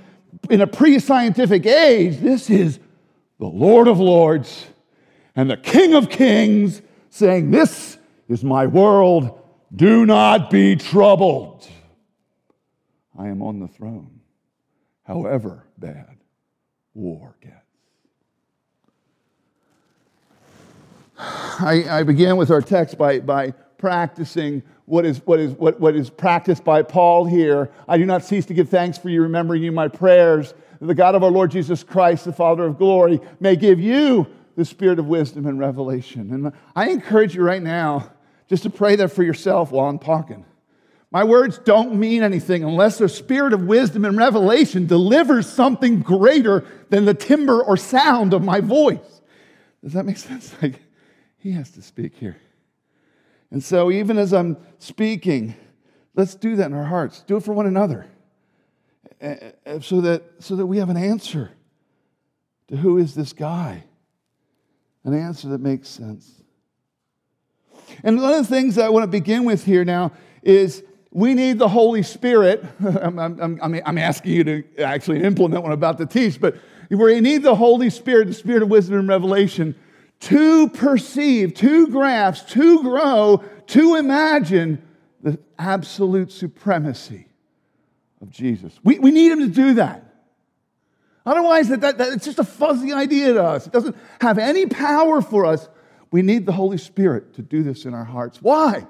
in 0.48 0.60
a 0.60 0.66
pre 0.66 0.98
scientific 0.98 1.66
age. 1.66 2.18
This 2.18 2.50
is 2.50 2.78
the 3.38 3.46
Lord 3.46 3.88
of 3.88 3.98
Lords 3.98 4.66
and 5.34 5.50
the 5.50 5.56
King 5.56 5.94
of 5.94 6.10
Kings 6.10 6.82
saying, 7.10 7.50
This 7.50 7.98
is 8.28 8.42
my 8.42 8.66
world. 8.66 9.38
Do 9.74 10.06
not 10.06 10.50
be 10.50 10.74
troubled. 10.76 11.68
I 13.18 13.28
am 13.28 13.42
on 13.42 13.60
the 13.60 13.68
throne, 13.68 14.20
however 15.04 15.66
bad 15.78 16.16
war 16.94 17.36
gets. 17.40 17.54
I, 21.18 21.84
I 21.90 22.02
began 22.02 22.38
with 22.38 22.50
our 22.50 22.62
text 22.62 22.96
by, 22.96 23.20
by 23.20 23.50
practicing 23.76 24.62
what 24.86 25.04
is, 25.04 25.18
what, 25.26 25.38
is, 25.38 25.52
what, 25.52 25.78
what 25.78 25.94
is 25.94 26.08
practiced 26.08 26.64
by 26.64 26.82
Paul 26.82 27.26
here. 27.26 27.70
I 27.86 27.98
do 27.98 28.06
not 28.06 28.24
cease 28.24 28.46
to 28.46 28.54
give 28.54 28.68
thanks 28.68 28.96
for 28.96 29.08
you, 29.08 29.22
remembering 29.22 29.62
you 29.62 29.70
my 29.70 29.88
prayers. 29.88 30.54
The 30.80 30.94
God 30.94 31.14
of 31.14 31.22
our 31.22 31.30
Lord 31.30 31.50
Jesus 31.50 31.84
Christ, 31.84 32.24
the 32.24 32.32
Father 32.32 32.64
of 32.64 32.78
glory, 32.78 33.20
may 33.38 33.54
give 33.54 33.78
you 33.78 34.26
the 34.56 34.64
spirit 34.64 34.98
of 34.98 35.06
wisdom 35.06 35.46
and 35.46 35.58
revelation. 35.58 36.32
And 36.32 36.52
I 36.74 36.90
encourage 36.90 37.34
you 37.34 37.42
right 37.42 37.62
now 37.62 38.10
just 38.48 38.64
to 38.64 38.70
pray 38.70 38.96
that 38.96 39.12
for 39.12 39.22
yourself 39.22 39.70
while 39.70 39.88
I'm 39.88 39.98
talking. 39.98 40.44
My 41.12 41.24
words 41.24 41.58
don't 41.58 41.96
mean 41.96 42.22
anything 42.22 42.62
unless 42.62 42.98
the 42.98 43.08
spirit 43.08 43.52
of 43.52 43.62
wisdom 43.62 44.04
and 44.04 44.16
revelation 44.16 44.86
delivers 44.86 45.48
something 45.48 46.00
greater 46.00 46.64
than 46.88 47.04
the 47.04 47.14
timbre 47.14 47.60
or 47.60 47.76
sound 47.76 48.32
of 48.32 48.42
my 48.42 48.60
voice. 48.60 49.20
Does 49.82 49.92
that 49.94 50.04
make 50.04 50.18
sense? 50.18 50.54
Like, 50.62 50.80
he 51.38 51.52
has 51.52 51.70
to 51.70 51.82
speak 51.82 52.14
here. 52.16 52.36
And 53.50 53.64
so, 53.64 53.90
even 53.90 54.18
as 54.18 54.34
I'm 54.34 54.58
speaking, 54.78 55.54
let's 56.14 56.34
do 56.34 56.56
that 56.56 56.66
in 56.66 56.74
our 56.74 56.84
hearts. 56.84 57.22
Do 57.26 57.36
it 57.38 57.42
for 57.42 57.54
one 57.54 57.66
another 57.66 58.06
eh, 59.20 59.52
eh, 59.64 59.80
so 59.80 60.02
that, 60.02 60.22
so 60.38 60.56
that 60.56 60.66
we 60.66 60.78
have 60.78 60.90
an 60.90 60.98
answer 60.98 61.50
to 62.68 62.76
who 62.76 62.98
is 62.98 63.14
this 63.14 63.32
guy 63.32 63.84
an 65.04 65.14
answer 65.14 65.48
that 65.48 65.60
makes 65.60 65.88
sense. 65.88 66.42
And 68.02 68.20
one 68.20 68.32
of 68.32 68.38
the 68.46 68.54
things 68.54 68.76
that 68.76 68.84
I 68.84 68.88
want 68.88 69.04
to 69.04 69.08
begin 69.08 69.44
with 69.44 69.64
here 69.64 69.84
now 69.84 70.12
is 70.42 70.82
we 71.10 71.34
need 71.34 71.58
the 71.58 71.68
Holy 71.68 72.02
Spirit. 72.02 72.64
I'm, 72.80 73.18
I'm, 73.18 73.80
I'm, 73.84 73.98
asking 73.98 74.32
you 74.32 74.44
to 74.44 74.64
actually 74.78 75.22
implement 75.22 75.62
what 75.62 75.72
I'm 75.72 75.78
about 75.78 75.98
to 75.98 76.06
teach, 76.06 76.40
but 76.40 76.56
we 76.88 77.20
need 77.20 77.42
the 77.42 77.54
Holy 77.54 77.90
Spirit, 77.90 78.28
the 78.28 78.34
Spirit 78.34 78.62
of 78.62 78.68
wisdom 78.68 78.98
and 78.98 79.08
revelation, 79.08 79.74
to 80.20 80.68
perceive, 80.68 81.54
to 81.54 81.88
grasp, 81.88 82.48
to 82.48 82.82
grow, 82.82 83.42
to 83.68 83.96
imagine 83.96 84.86
the 85.22 85.38
absolute 85.58 86.30
supremacy 86.30 87.26
of 88.20 88.30
Jesus. 88.30 88.78
We, 88.84 88.98
we 88.98 89.10
need 89.10 89.32
him 89.32 89.40
to 89.40 89.48
do 89.48 89.74
that. 89.74 90.09
Otherwise, 91.26 91.68
that, 91.68 91.80
that, 91.82 91.98
that, 91.98 92.12
it's 92.12 92.24
just 92.24 92.38
a 92.38 92.44
fuzzy 92.44 92.92
idea 92.92 93.34
to 93.34 93.42
us. 93.42 93.66
It 93.66 93.72
doesn't 93.72 93.96
have 94.20 94.38
any 94.38 94.66
power 94.66 95.20
for 95.20 95.44
us. 95.44 95.68
We 96.10 96.22
need 96.22 96.46
the 96.46 96.52
Holy 96.52 96.78
Spirit 96.78 97.34
to 97.34 97.42
do 97.42 97.62
this 97.62 97.84
in 97.84 97.94
our 97.94 98.04
hearts. 98.04 98.40
Why? 98.40 98.86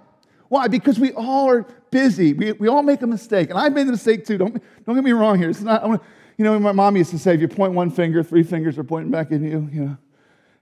Why? 0.49 0.69
Because 0.69 0.99
we 0.99 1.13
all 1.13 1.49
are 1.51 1.63
busy. 1.91 2.33
We, 2.33 2.53
we 2.53 2.69
all 2.69 2.83
make 2.83 3.03
a 3.03 3.07
mistake. 3.07 3.51
And 3.51 3.59
I've 3.59 3.73
made 3.73 3.87
the 3.87 3.93
mistake 3.93 4.25
too. 4.25 4.39
Don't, 4.39 4.63
don't 4.87 4.95
get 4.95 5.05
me 5.05 5.13
wrong 5.13 5.39
here. 5.39 5.51
It's 5.51 5.61
not, 5.61 5.83
wanna, 5.83 6.01
you 6.39 6.45
know, 6.45 6.59
my 6.59 6.73
mom 6.73 6.97
used 6.97 7.11
to 7.11 7.19
say, 7.19 7.35
if 7.35 7.41
you 7.41 7.49
point 7.49 7.73
one 7.73 7.91
finger, 7.91 8.23
three 8.23 8.43
fingers 8.43 8.79
are 8.79 8.85
pointing 8.85 9.11
back 9.11 9.31
at 9.33 9.41
you, 9.41 9.69
you 9.73 9.85
know. 9.85 9.99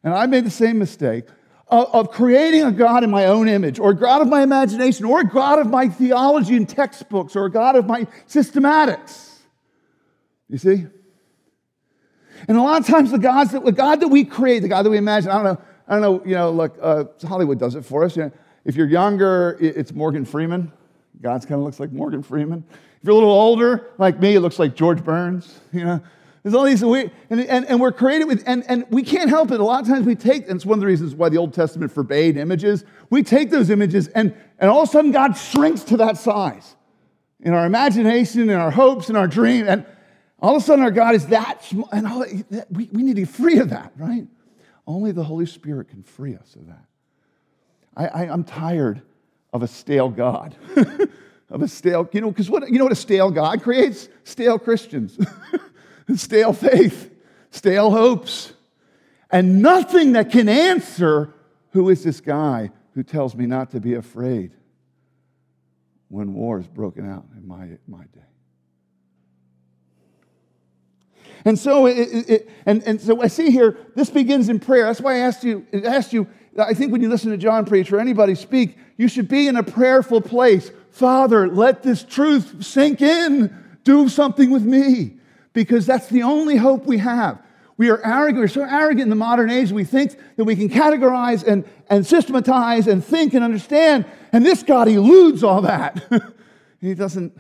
And 0.02 0.14
I 0.14 0.26
made 0.26 0.44
the 0.44 0.50
same 0.50 0.78
mistake 0.78 1.26
of, 1.68 1.86
of 1.94 2.10
creating 2.10 2.64
a 2.64 2.72
God 2.72 3.04
in 3.04 3.10
my 3.10 3.26
own 3.26 3.48
image, 3.48 3.78
or 3.78 3.90
a 3.90 3.96
God 3.96 4.22
of 4.22 4.28
my 4.28 4.42
imagination, 4.42 5.04
or 5.04 5.20
a 5.20 5.28
God 5.28 5.58
of 5.58 5.68
my 5.68 5.88
theology 5.88 6.56
and 6.56 6.68
textbooks, 6.68 7.36
or 7.36 7.44
a 7.44 7.50
God 7.50 7.76
of 7.76 7.86
my 7.86 8.04
systematics. 8.26 9.38
You 10.48 10.58
see? 10.58 10.86
And 12.46 12.56
a 12.56 12.62
lot 12.62 12.80
of 12.80 12.86
times 12.86 13.10
the 13.10 13.18
gods 13.18 13.52
that 13.52 13.64
the 13.64 13.72
God 13.72 14.00
that 14.00 14.08
we 14.08 14.24
create, 14.24 14.60
the 14.60 14.68
God 14.68 14.84
that 14.84 14.90
we 14.90 14.98
imagine, 14.98 15.30
I 15.30 15.34
don't 15.34 15.44
know, 15.44 15.62
I 15.88 15.92
don't 15.94 16.02
know, 16.02 16.22
you 16.24 16.34
know, 16.34 16.50
look, 16.50 16.76
uh, 16.80 17.04
Hollywood 17.26 17.58
does 17.58 17.74
it 17.74 17.84
for 17.84 18.04
us. 18.04 18.16
You 18.16 18.24
know, 18.24 18.32
if 18.64 18.76
you're 18.76 18.86
younger, 18.86 19.56
it's 19.60 19.92
Morgan 19.92 20.24
Freeman. 20.24 20.70
God's 21.20 21.46
kind 21.46 21.58
of 21.58 21.64
looks 21.64 21.80
like 21.80 21.90
Morgan 21.90 22.22
Freeman. 22.22 22.64
If 22.70 23.04
you're 23.04 23.12
a 23.12 23.14
little 23.14 23.30
older, 23.30 23.90
like 23.98 24.20
me, 24.20 24.34
it 24.34 24.40
looks 24.40 24.58
like 24.58 24.74
George 24.74 25.02
Burns. 25.02 25.58
You 25.72 25.84
know, 25.84 26.00
there's 26.42 26.54
all 26.54 26.64
these, 26.64 26.84
we, 26.84 27.10
and, 27.30 27.40
and, 27.40 27.66
and 27.66 27.80
we're 27.80 27.92
created 27.92 28.26
with, 28.26 28.42
and, 28.46 28.64
and 28.68 28.86
we 28.90 29.02
can't 29.02 29.28
help 29.28 29.50
it. 29.50 29.60
A 29.60 29.64
lot 29.64 29.82
of 29.82 29.88
times 29.88 30.06
we 30.06 30.14
take, 30.14 30.48
and 30.48 30.56
it's 30.56 30.66
one 30.66 30.78
of 30.78 30.80
the 30.80 30.86
reasons 30.86 31.14
why 31.14 31.28
the 31.28 31.38
Old 31.38 31.52
Testament 31.52 31.92
forbade 31.92 32.36
images. 32.36 32.84
We 33.10 33.22
take 33.22 33.50
those 33.50 33.70
images, 33.70 34.08
and, 34.08 34.34
and 34.58 34.70
all 34.70 34.82
of 34.82 34.88
a 34.88 34.92
sudden 34.92 35.12
God 35.12 35.36
shrinks 35.36 35.82
to 35.84 35.96
that 35.98 36.16
size 36.16 36.76
in 37.40 37.54
our 37.54 37.66
imagination, 37.66 38.50
in 38.50 38.56
our 38.56 38.70
hopes, 38.70 39.10
in 39.10 39.16
our 39.16 39.28
dream. 39.28 39.68
And 39.68 39.86
all 40.40 40.56
of 40.56 40.62
a 40.62 40.64
sudden 40.64 40.84
our 40.84 40.90
God 40.90 41.14
is 41.14 41.26
that 41.28 41.64
small, 41.64 41.88
and 41.90 42.06
all, 42.06 42.24
we, 42.70 42.88
we 42.92 43.02
need 43.02 43.16
to 43.16 43.22
be 43.22 43.24
free 43.24 43.58
of 43.58 43.70
that, 43.70 43.92
right? 43.96 44.26
Only 44.86 45.12
the 45.12 45.24
Holy 45.24 45.46
Spirit 45.46 45.88
can 45.88 46.02
free 46.02 46.36
us 46.36 46.54
of 46.54 46.66
that. 46.68 46.84
I, 47.96 48.06
I, 48.06 48.32
I'm 48.32 48.44
tired 48.44 49.02
of 49.52 49.62
a 49.62 49.68
stale 49.68 50.08
God. 50.08 50.56
of 51.50 51.62
a 51.62 51.68
stale, 51.68 52.08
you 52.12 52.20
know, 52.20 52.30
because 52.30 52.50
what 52.50 52.68
you 52.70 52.78
know 52.78 52.84
what 52.84 52.92
a 52.92 52.96
stale 52.96 53.30
God 53.30 53.62
creates? 53.62 54.08
Stale 54.24 54.58
Christians. 54.58 55.18
stale 56.14 56.52
faith, 56.52 57.10
stale 57.50 57.90
hopes, 57.90 58.52
and 59.30 59.60
nothing 59.62 60.12
that 60.12 60.30
can 60.30 60.48
answer 60.48 61.34
who 61.70 61.88
is 61.90 62.02
this 62.02 62.20
guy 62.20 62.70
who 62.94 63.02
tells 63.02 63.34
me 63.34 63.46
not 63.46 63.70
to 63.70 63.80
be 63.80 63.94
afraid 63.94 64.52
when 66.08 66.34
war 66.34 66.58
is 66.58 66.66
broken 66.66 67.08
out 67.08 67.26
in 67.36 67.46
my, 67.46 67.78
my 67.86 68.04
day. 68.14 68.27
And 71.44 71.58
so, 71.58 71.86
it, 71.86 71.94
it, 71.94 72.50
and, 72.66 72.82
and 72.84 73.00
so 73.00 73.22
I 73.22 73.28
see 73.28 73.50
here, 73.50 73.76
this 73.94 74.10
begins 74.10 74.48
in 74.48 74.58
prayer. 74.60 74.84
That's 74.84 75.00
why 75.00 75.14
I 75.14 75.18
asked 75.18 75.44
you, 75.44 75.66
I 75.72 75.78
asked 75.78 76.12
you, 76.12 76.26
I 76.58 76.74
think 76.74 76.92
when 76.92 77.00
you 77.00 77.08
listen 77.08 77.30
to 77.30 77.36
John 77.36 77.64
preach 77.64 77.92
or 77.92 78.00
anybody 78.00 78.34
speak, 78.34 78.76
you 78.96 79.08
should 79.08 79.28
be 79.28 79.46
in 79.46 79.56
a 79.56 79.62
prayerful 79.62 80.20
place. 80.20 80.70
Father, 80.90 81.48
let 81.48 81.82
this 81.82 82.02
truth 82.02 82.64
sink 82.64 83.00
in. 83.00 83.54
Do 83.84 84.08
something 84.08 84.50
with 84.50 84.64
me 84.64 85.18
because 85.52 85.86
that's 85.86 86.08
the 86.08 86.22
only 86.24 86.56
hope 86.56 86.84
we 86.84 86.98
have. 86.98 87.40
We 87.78 87.90
are 87.90 88.04
arrogant. 88.04 88.40
We're 88.40 88.48
so 88.48 88.64
arrogant 88.64 89.02
in 89.02 89.08
the 89.08 89.16
modern 89.16 89.50
age. 89.50 89.70
We 89.70 89.84
think 89.84 90.16
that 90.36 90.44
we 90.44 90.56
can 90.56 90.68
categorize 90.68 91.46
and, 91.46 91.64
and 91.88 92.04
systematize 92.04 92.88
and 92.88 93.04
think 93.04 93.34
and 93.34 93.44
understand. 93.44 94.04
And 94.32 94.44
this 94.44 94.64
God 94.64 94.88
eludes 94.88 95.44
all 95.44 95.62
that. 95.62 96.04
he 96.80 96.94
doesn't. 96.94 97.38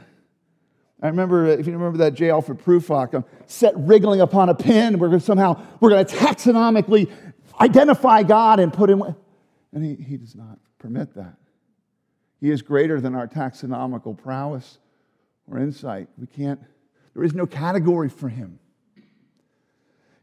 I 1.00 1.08
remember, 1.08 1.46
if 1.46 1.66
you 1.66 1.72
remember 1.72 1.98
that 1.98 2.14
J. 2.14 2.30
Alfred 2.30 2.58
Prufrock, 2.58 3.14
um, 3.14 3.24
set 3.46 3.76
wriggling 3.76 4.20
upon 4.20 4.48
a 4.48 4.54
pin. 4.54 4.98
We're 4.98 5.08
going 5.08 5.20
to 5.20 5.24
somehow, 5.24 5.62
we're 5.80 5.90
going 5.90 6.04
to 6.04 6.16
taxonomically 6.16 7.10
identify 7.60 8.24
God 8.24 8.58
and 8.58 8.72
put 8.72 8.90
him. 8.90 9.02
And 9.72 9.84
he, 9.84 9.94
he 9.94 10.16
does 10.16 10.34
not 10.34 10.58
permit 10.78 11.14
that. 11.14 11.36
He 12.40 12.50
is 12.50 12.62
greater 12.62 13.00
than 13.00 13.14
our 13.14 13.28
taxonomical 13.28 14.16
prowess 14.16 14.78
or 15.48 15.58
insight. 15.58 16.08
We 16.18 16.26
can't 16.26 16.60
there 17.18 17.24
is 17.24 17.34
no 17.34 17.46
category 17.46 18.08
for 18.08 18.28
him. 18.28 18.60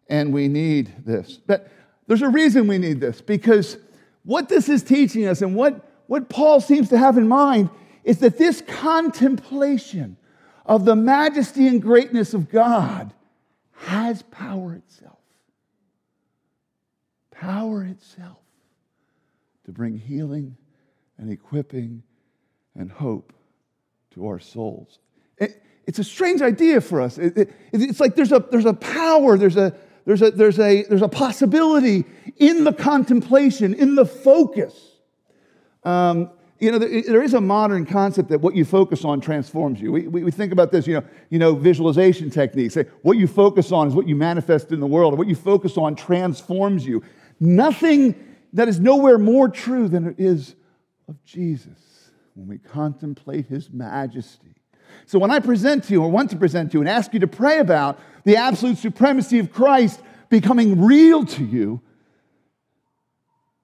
And 0.07 0.33
we 0.33 0.47
need 0.47 0.93
this. 1.05 1.37
But 1.45 1.69
there's 2.07 2.21
a 2.21 2.29
reason 2.29 2.67
we 2.67 2.77
need 2.77 3.01
this 3.01 3.19
because 3.19 3.77
what 4.23 4.47
this 4.47 4.69
is 4.69 4.81
teaching 4.81 5.25
us 5.27 5.41
and 5.41 5.57
what, 5.57 5.91
what 6.07 6.29
Paul 6.29 6.61
seems 6.61 6.87
to 6.91 6.97
have 6.97 7.17
in 7.17 7.27
mind 7.27 7.69
is 8.05 8.19
that 8.19 8.37
this 8.37 8.61
contemplation 8.61 10.15
of 10.65 10.85
the 10.85 10.95
majesty 10.95 11.67
and 11.67 11.81
greatness 11.81 12.33
of 12.33 12.49
God 12.49 13.13
has 13.73 14.21
power 14.23 14.73
itself. 14.73 15.19
Power 17.31 17.83
itself 17.83 18.37
to 19.65 19.71
bring 19.71 19.97
healing 19.97 20.57
and 21.17 21.31
equipping 21.31 22.03
and 22.75 22.91
hope 22.91 23.33
to 24.11 24.27
our 24.27 24.39
souls. 24.39 24.99
It, 25.37 25.61
it's 25.85 25.99
a 25.99 26.03
strange 26.03 26.41
idea 26.41 26.81
for 26.81 27.01
us. 27.01 27.17
It, 27.17 27.37
it, 27.37 27.53
it's 27.71 27.99
like 27.99 28.15
there's 28.15 28.31
a, 28.31 28.43
there's 28.51 28.65
a 28.65 28.73
power, 28.73 29.37
there's 29.37 29.57
a, 29.57 29.75
there's, 30.05 30.21
a, 30.21 30.31
there's, 30.31 30.59
a, 30.59 30.83
there's 30.83 31.01
a 31.01 31.07
possibility 31.07 32.05
in 32.37 32.63
the 32.63 32.73
contemplation, 32.73 33.73
in 33.73 33.95
the 33.95 34.05
focus. 34.05 34.73
Um, 35.83 36.31
you 36.59 36.71
know, 36.71 36.79
there 36.79 37.21
is 37.21 37.33
a 37.33 37.41
modern 37.41 37.85
concept 37.85 38.29
that 38.29 38.39
what 38.39 38.55
you 38.55 38.63
focus 38.63 39.03
on 39.03 39.19
transforms 39.19 39.81
you. 39.81 39.91
We, 39.91 40.07
we, 40.07 40.31
think 40.31 40.53
about 40.53 40.71
this, 40.71 40.87
you 40.87 40.95
know, 40.95 41.03
you 41.29 41.37
know, 41.37 41.53
visualization 41.53 42.29
techniques. 42.29 42.77
What 43.01 43.17
you 43.17 43.27
focus 43.27 43.71
on 43.71 43.89
is 43.89 43.93
what 43.93 44.07
you 44.07 44.15
manifest 44.15 44.71
in 44.71 44.79
the 44.79 44.87
world. 44.87 45.17
What 45.17 45.27
you 45.27 45.35
focus 45.35 45.77
on 45.77 45.95
transforms 45.95 46.85
you. 46.85 47.03
Nothing 47.39 48.15
that 48.53 48.69
is 48.69 48.79
nowhere 48.79 49.17
more 49.17 49.49
true 49.49 49.89
than 49.89 50.07
it 50.07 50.15
is 50.17 50.55
of 51.09 51.21
Jesus 51.25 52.11
when 52.35 52.47
we 52.47 52.57
contemplate 52.57 53.47
his 53.47 53.69
majesty 53.69 54.55
so 55.05 55.19
when 55.19 55.31
I 55.31 55.39
present 55.39 55.83
to 55.85 55.93
you 55.93 56.03
or 56.03 56.09
want 56.09 56.29
to 56.31 56.35
present 56.35 56.71
to 56.71 56.77
you 56.77 56.81
and 56.81 56.89
ask 56.89 57.13
you 57.13 57.19
to 57.19 57.27
pray 57.27 57.59
about 57.59 57.99
the 58.23 58.37
absolute 58.37 58.77
supremacy 58.77 59.39
of 59.39 59.51
Christ 59.51 60.01
becoming 60.29 60.83
real 60.83 61.25
to 61.25 61.43
you, 61.43 61.81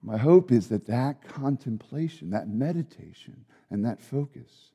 my 0.03 0.17
hope 0.17 0.51
is 0.51 0.69
that 0.69 0.87
that 0.87 1.21
contemplation, 1.27 2.31
that 2.31 2.49
meditation, 2.49 3.45
and 3.69 3.85
that 3.85 4.01
focus 4.01 4.71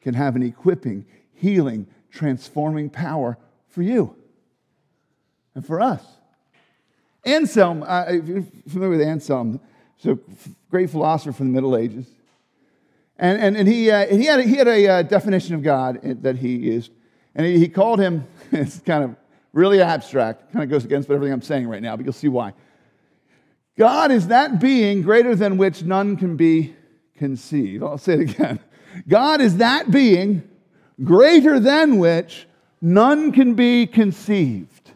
can 0.00 0.14
have 0.14 0.36
an 0.36 0.42
equipping, 0.42 1.06
healing, 1.32 1.86
transforming 2.10 2.90
power 2.90 3.38
for 3.68 3.82
you 3.82 4.14
and 5.54 5.66
for 5.66 5.80
us. 5.80 6.02
Anselm, 7.24 7.82
uh, 7.82 8.04
if 8.08 8.28
you're 8.28 8.44
familiar 8.68 8.98
with 8.98 9.06
Anselm, 9.06 9.60
so 9.98 10.18
great 10.70 10.90
philosopher 10.90 11.32
from 11.32 11.48
the 11.48 11.52
Middle 11.52 11.76
Ages, 11.76 12.06
and, 13.18 13.40
and, 13.40 13.56
and 13.56 13.66
he, 13.66 13.90
uh, 13.90 14.06
he 14.06 14.26
had, 14.26 14.40
a, 14.40 14.42
he 14.42 14.56
had 14.56 14.68
a 14.68 14.88
uh, 14.88 15.02
definition 15.02 15.54
of 15.54 15.62
God 15.62 16.00
that 16.22 16.36
he 16.36 16.54
used. 16.56 16.92
And 17.34 17.46
he, 17.46 17.58
he 17.58 17.68
called 17.68 17.98
him, 17.98 18.26
it's 18.52 18.78
kind 18.80 19.02
of 19.02 19.16
really 19.52 19.80
abstract, 19.80 20.52
kind 20.52 20.62
of 20.62 20.70
goes 20.70 20.84
against 20.84 21.10
everything 21.10 21.32
I'm 21.32 21.42
saying 21.42 21.66
right 21.66 21.82
now, 21.82 21.96
but 21.96 22.04
you'll 22.04 22.12
see 22.12 22.28
why. 22.28 22.52
God 23.78 24.10
is 24.10 24.28
that 24.28 24.58
being 24.58 25.02
greater 25.02 25.34
than 25.34 25.58
which 25.58 25.82
none 25.82 26.16
can 26.16 26.36
be 26.36 26.74
conceived. 27.16 27.82
I'll 27.82 27.98
say 27.98 28.14
it 28.14 28.20
again. 28.30 28.60
God 29.06 29.40
is 29.40 29.58
that 29.58 29.90
being 29.90 30.48
greater 31.02 31.60
than 31.60 31.98
which 31.98 32.46
none 32.80 33.32
can 33.32 33.54
be 33.54 33.86
conceived. 33.86 34.90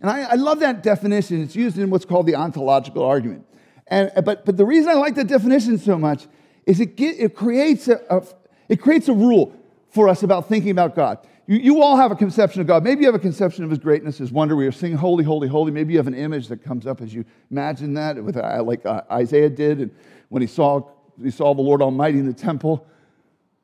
And 0.00 0.10
I, 0.10 0.22
I, 0.22 0.34
love 0.34 0.60
that 0.60 0.82
definition. 0.82 1.40
It's 1.40 1.54
used 1.54 1.78
in 1.78 1.88
what's 1.88 2.04
called 2.04 2.26
the 2.26 2.34
ontological 2.34 3.04
argument. 3.04 3.46
And, 3.86 4.10
but, 4.24 4.44
but 4.44 4.56
the 4.56 4.66
reason 4.66 4.90
I 4.90 4.94
like 4.94 5.14
that 5.14 5.28
definition 5.28 5.78
so 5.78 5.96
much 5.96 6.26
is 6.66 6.80
it, 6.80 6.96
get, 6.96 7.18
it, 7.18 7.34
creates 7.36 7.88
a, 7.88 8.00
a, 8.10 8.22
it 8.68 8.80
creates 8.80 9.08
a 9.08 9.12
rule 9.12 9.56
for 9.90 10.08
us 10.08 10.22
about 10.22 10.48
thinking 10.48 10.70
about 10.70 10.94
God. 10.94 11.18
You, 11.46 11.58
you 11.58 11.82
all 11.82 11.96
have 11.96 12.12
a 12.12 12.16
conception 12.16 12.60
of 12.60 12.66
God. 12.66 12.84
Maybe 12.84 13.00
you 13.00 13.06
have 13.06 13.14
a 13.14 13.18
conception 13.18 13.64
of 13.64 13.70
His 13.70 13.78
greatness, 13.78 14.18
His 14.18 14.30
wonder. 14.30 14.56
We 14.56 14.66
are 14.66 14.72
singing 14.72 14.96
holy, 14.96 15.24
holy, 15.24 15.48
holy. 15.48 15.72
Maybe 15.72 15.92
you 15.92 15.98
have 15.98 16.06
an 16.06 16.14
image 16.14 16.48
that 16.48 16.62
comes 16.62 16.86
up 16.86 17.00
as 17.00 17.12
you 17.12 17.24
imagine 17.50 17.94
that, 17.94 18.22
with, 18.22 18.36
uh, 18.36 18.62
like 18.62 18.84
uh, 18.86 19.02
Isaiah 19.10 19.50
did 19.50 19.80
and 19.80 19.90
when 20.28 20.40
he 20.40 20.48
saw, 20.48 20.88
he 21.22 21.30
saw 21.30 21.54
the 21.54 21.62
Lord 21.62 21.82
Almighty 21.82 22.18
in 22.18 22.26
the 22.26 22.32
temple. 22.32 22.86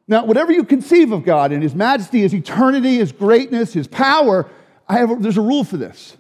Now, 0.07 0.25
whatever 0.25 0.53
you 0.53 0.65
conceive 0.65 1.13
of 1.13 1.25
God 1.25 1.53
and 1.53 1.63
His 1.63 1.75
majesty, 1.75 2.21
His 2.21 2.35
eternity, 2.35 2.97
His 2.97 3.13
greatness, 3.13 3.73
His 3.73 3.87
power, 3.87 4.49
I 4.89 4.99
have 4.99 5.11
a, 5.11 5.17
there's 5.17 5.37
a 5.37 5.43
rule 5.43 5.65
for 5.65 5.77
this. 5.77 6.17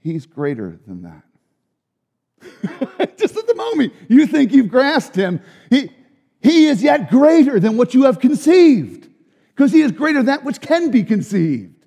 He's 0.00 0.26
greater 0.26 0.80
than 0.86 1.02
that. 1.02 1.22
Just 3.16 3.36
at 3.36 3.46
the 3.46 3.54
moment 3.54 3.92
you 4.08 4.26
think 4.26 4.52
you've 4.52 4.68
grasped 4.68 5.14
him, 5.14 5.40
he, 5.70 5.90
he 6.40 6.66
is 6.66 6.82
yet 6.82 7.08
greater 7.08 7.60
than 7.60 7.76
what 7.76 7.94
you 7.94 8.02
have 8.04 8.18
conceived, 8.18 9.08
because 9.62 9.72
he 9.72 9.82
is 9.82 9.92
greater 9.92 10.18
than 10.18 10.26
that 10.26 10.42
which 10.42 10.60
can 10.60 10.90
be 10.90 11.04
conceived. 11.04 11.86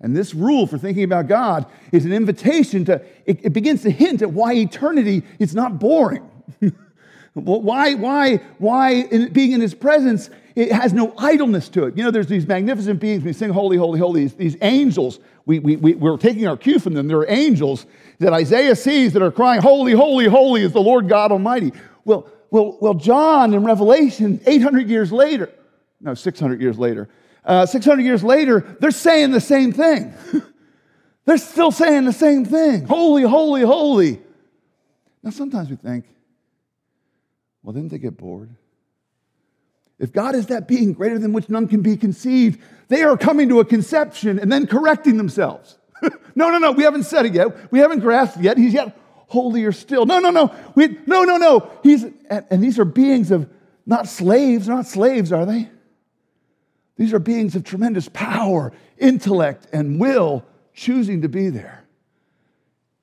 And 0.00 0.16
this 0.16 0.34
rule 0.34 0.66
for 0.66 0.76
thinking 0.76 1.04
about 1.04 1.28
God 1.28 1.66
is 1.92 2.04
an 2.04 2.12
invitation 2.12 2.84
to, 2.86 3.00
it, 3.24 3.38
it 3.44 3.52
begins 3.52 3.82
to 3.82 3.90
hint 3.90 4.22
at 4.22 4.32
why 4.32 4.54
eternity 4.54 5.22
is 5.38 5.54
not 5.54 5.78
boring. 5.78 6.28
Why, 7.34 7.94
why, 7.94 8.36
why 8.58 8.90
in, 8.90 9.32
being 9.32 9.52
in 9.52 9.62
his 9.62 9.72
presence, 9.72 10.28
it 10.54 10.70
has 10.70 10.92
no 10.92 11.14
idleness 11.16 11.70
to 11.70 11.84
it. 11.84 11.96
You 11.96 12.04
know, 12.04 12.10
there's 12.10 12.26
these 12.26 12.46
magnificent 12.46 13.00
beings, 13.00 13.24
we 13.24 13.32
sing 13.32 13.48
holy, 13.48 13.78
holy, 13.78 13.98
holy, 13.98 14.20
these, 14.20 14.34
these 14.34 14.56
angels, 14.60 15.18
we, 15.46 15.58
we, 15.58 15.76
we, 15.76 15.94
we're 15.94 16.18
taking 16.18 16.46
our 16.46 16.58
cue 16.58 16.78
from 16.78 16.92
them. 16.92 17.08
They're 17.08 17.24
angels 17.30 17.86
that 18.18 18.34
Isaiah 18.34 18.76
sees 18.76 19.14
that 19.14 19.22
are 19.22 19.30
crying, 19.30 19.62
holy, 19.62 19.94
holy, 19.94 20.26
holy 20.26 20.60
is 20.60 20.72
the 20.72 20.82
Lord 20.82 21.08
God 21.08 21.32
Almighty. 21.32 21.72
Well, 22.04 22.28
well, 22.50 22.76
well 22.82 22.92
John 22.92 23.54
in 23.54 23.64
Revelation, 23.64 24.38
800 24.44 24.90
years 24.90 25.10
later, 25.10 25.50
no, 26.02 26.14
600 26.14 26.60
years 26.60 26.78
later, 26.78 27.08
uh, 27.44 27.66
600 27.66 28.02
years 28.02 28.22
later, 28.22 28.76
they're 28.80 28.90
saying 28.90 29.30
the 29.30 29.40
same 29.40 29.72
thing. 29.72 30.14
they're 31.24 31.38
still 31.38 31.70
saying 31.70 32.04
the 32.04 32.12
same 32.12 32.44
thing 32.44 32.84
holy, 32.84 33.22
holy, 33.22 33.62
holy. 33.62 34.20
Now, 35.22 35.30
sometimes 35.30 35.70
we 35.70 35.76
think, 35.76 36.04
well, 37.62 37.72
didn't 37.72 37.90
they 37.90 37.98
get 37.98 38.16
bored? 38.16 38.50
If 39.98 40.12
God 40.12 40.34
is 40.34 40.46
that 40.46 40.66
being 40.66 40.92
greater 40.92 41.18
than 41.18 41.32
which 41.32 41.48
none 41.48 41.68
can 41.68 41.80
be 41.80 41.96
conceived, 41.96 42.60
they 42.88 43.04
are 43.04 43.16
coming 43.16 43.48
to 43.50 43.60
a 43.60 43.64
conception 43.64 44.40
and 44.40 44.50
then 44.50 44.66
correcting 44.66 45.16
themselves. 45.16 45.78
no, 46.34 46.50
no, 46.50 46.58
no, 46.58 46.72
we 46.72 46.82
haven't 46.82 47.04
said 47.04 47.26
it 47.26 47.34
yet. 47.34 47.70
We 47.70 47.78
haven't 47.78 48.00
grasped 48.00 48.38
it 48.38 48.42
yet. 48.42 48.58
He's 48.58 48.74
yet 48.74 48.98
holier 49.28 49.70
still. 49.70 50.04
No, 50.04 50.18
no, 50.18 50.30
no. 50.30 50.52
We, 50.74 50.98
no, 51.06 51.22
no, 51.22 51.36
no. 51.36 51.70
He's, 51.84 52.02
and, 52.02 52.44
and 52.50 52.62
these 52.62 52.80
are 52.80 52.84
beings 52.84 53.30
of 53.30 53.48
not 53.86 54.08
slaves, 54.08 54.66
not 54.66 54.86
slaves, 54.86 55.32
are 55.32 55.46
they? 55.46 55.70
These 57.02 57.12
are 57.12 57.18
beings 57.18 57.56
of 57.56 57.64
tremendous 57.64 58.08
power, 58.08 58.72
intellect, 58.96 59.66
and 59.72 59.98
will 59.98 60.44
choosing 60.72 61.22
to 61.22 61.28
be 61.28 61.48
there 61.48 61.82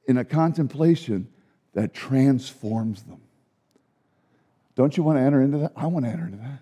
in 0.08 0.18
a 0.18 0.24
contemplation 0.24 1.28
that 1.74 1.94
transforms 1.94 3.04
them. 3.04 3.20
Don't 4.76 4.96
you 4.96 5.04
want 5.04 5.18
to 5.18 5.22
enter 5.22 5.42
into 5.42 5.58
that? 5.58 5.74
I 5.76 5.88
want 5.88 6.06
to 6.06 6.12
enter 6.12 6.24
into 6.28 6.38
that. 6.38 6.60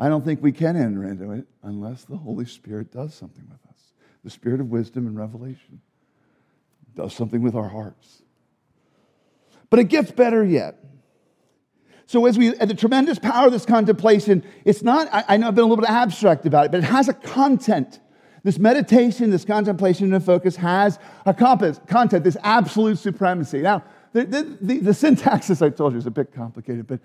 I 0.00 0.08
don't 0.08 0.24
think 0.24 0.42
we 0.42 0.50
can 0.50 0.76
enter 0.76 1.04
into 1.04 1.32
it 1.32 1.46
unless 1.62 2.04
the 2.04 2.16
Holy 2.16 2.46
Spirit 2.46 2.90
does 2.90 3.12
something 3.12 3.46
with 3.46 3.60
us. 3.68 3.92
The 4.24 4.30
Spirit 4.30 4.60
of 4.60 4.70
wisdom 4.70 5.06
and 5.06 5.14
revelation 5.14 5.82
does 6.94 7.12
something 7.12 7.42
with 7.42 7.54
our 7.54 7.68
hearts. 7.68 8.22
But 9.68 9.80
it 9.80 9.88
gets 9.90 10.10
better 10.10 10.42
yet. 10.42 10.82
So, 12.08 12.24
as 12.24 12.38
we, 12.38 12.56
at 12.56 12.68
the 12.68 12.74
tremendous 12.74 13.18
power 13.18 13.48
of 13.48 13.52
this 13.52 13.66
contemplation, 13.66 14.42
it's 14.64 14.82
not, 14.82 15.12
I, 15.12 15.24
I 15.28 15.36
know 15.36 15.48
I've 15.48 15.54
been 15.54 15.64
a 15.64 15.66
little 15.66 15.84
bit 15.84 15.90
abstract 15.90 16.46
about 16.46 16.64
it, 16.64 16.70
but 16.72 16.78
it 16.78 16.84
has 16.84 17.06
a 17.06 17.12
content. 17.12 18.00
This 18.44 18.58
meditation, 18.58 19.28
this 19.28 19.44
contemplation 19.44 20.14
and 20.14 20.24
focus 20.24 20.56
has 20.56 20.98
a 21.26 21.34
content, 21.34 22.24
this 22.24 22.38
absolute 22.42 22.98
supremacy. 22.98 23.60
Now, 23.60 23.84
the, 24.14 24.24
the, 24.24 24.58
the, 24.58 24.78
the 24.78 24.94
syntax, 24.94 25.50
as 25.50 25.60
I 25.60 25.68
told 25.68 25.92
you, 25.92 25.98
is 25.98 26.06
a 26.06 26.10
bit 26.10 26.32
complicated, 26.32 26.86
but 26.86 27.00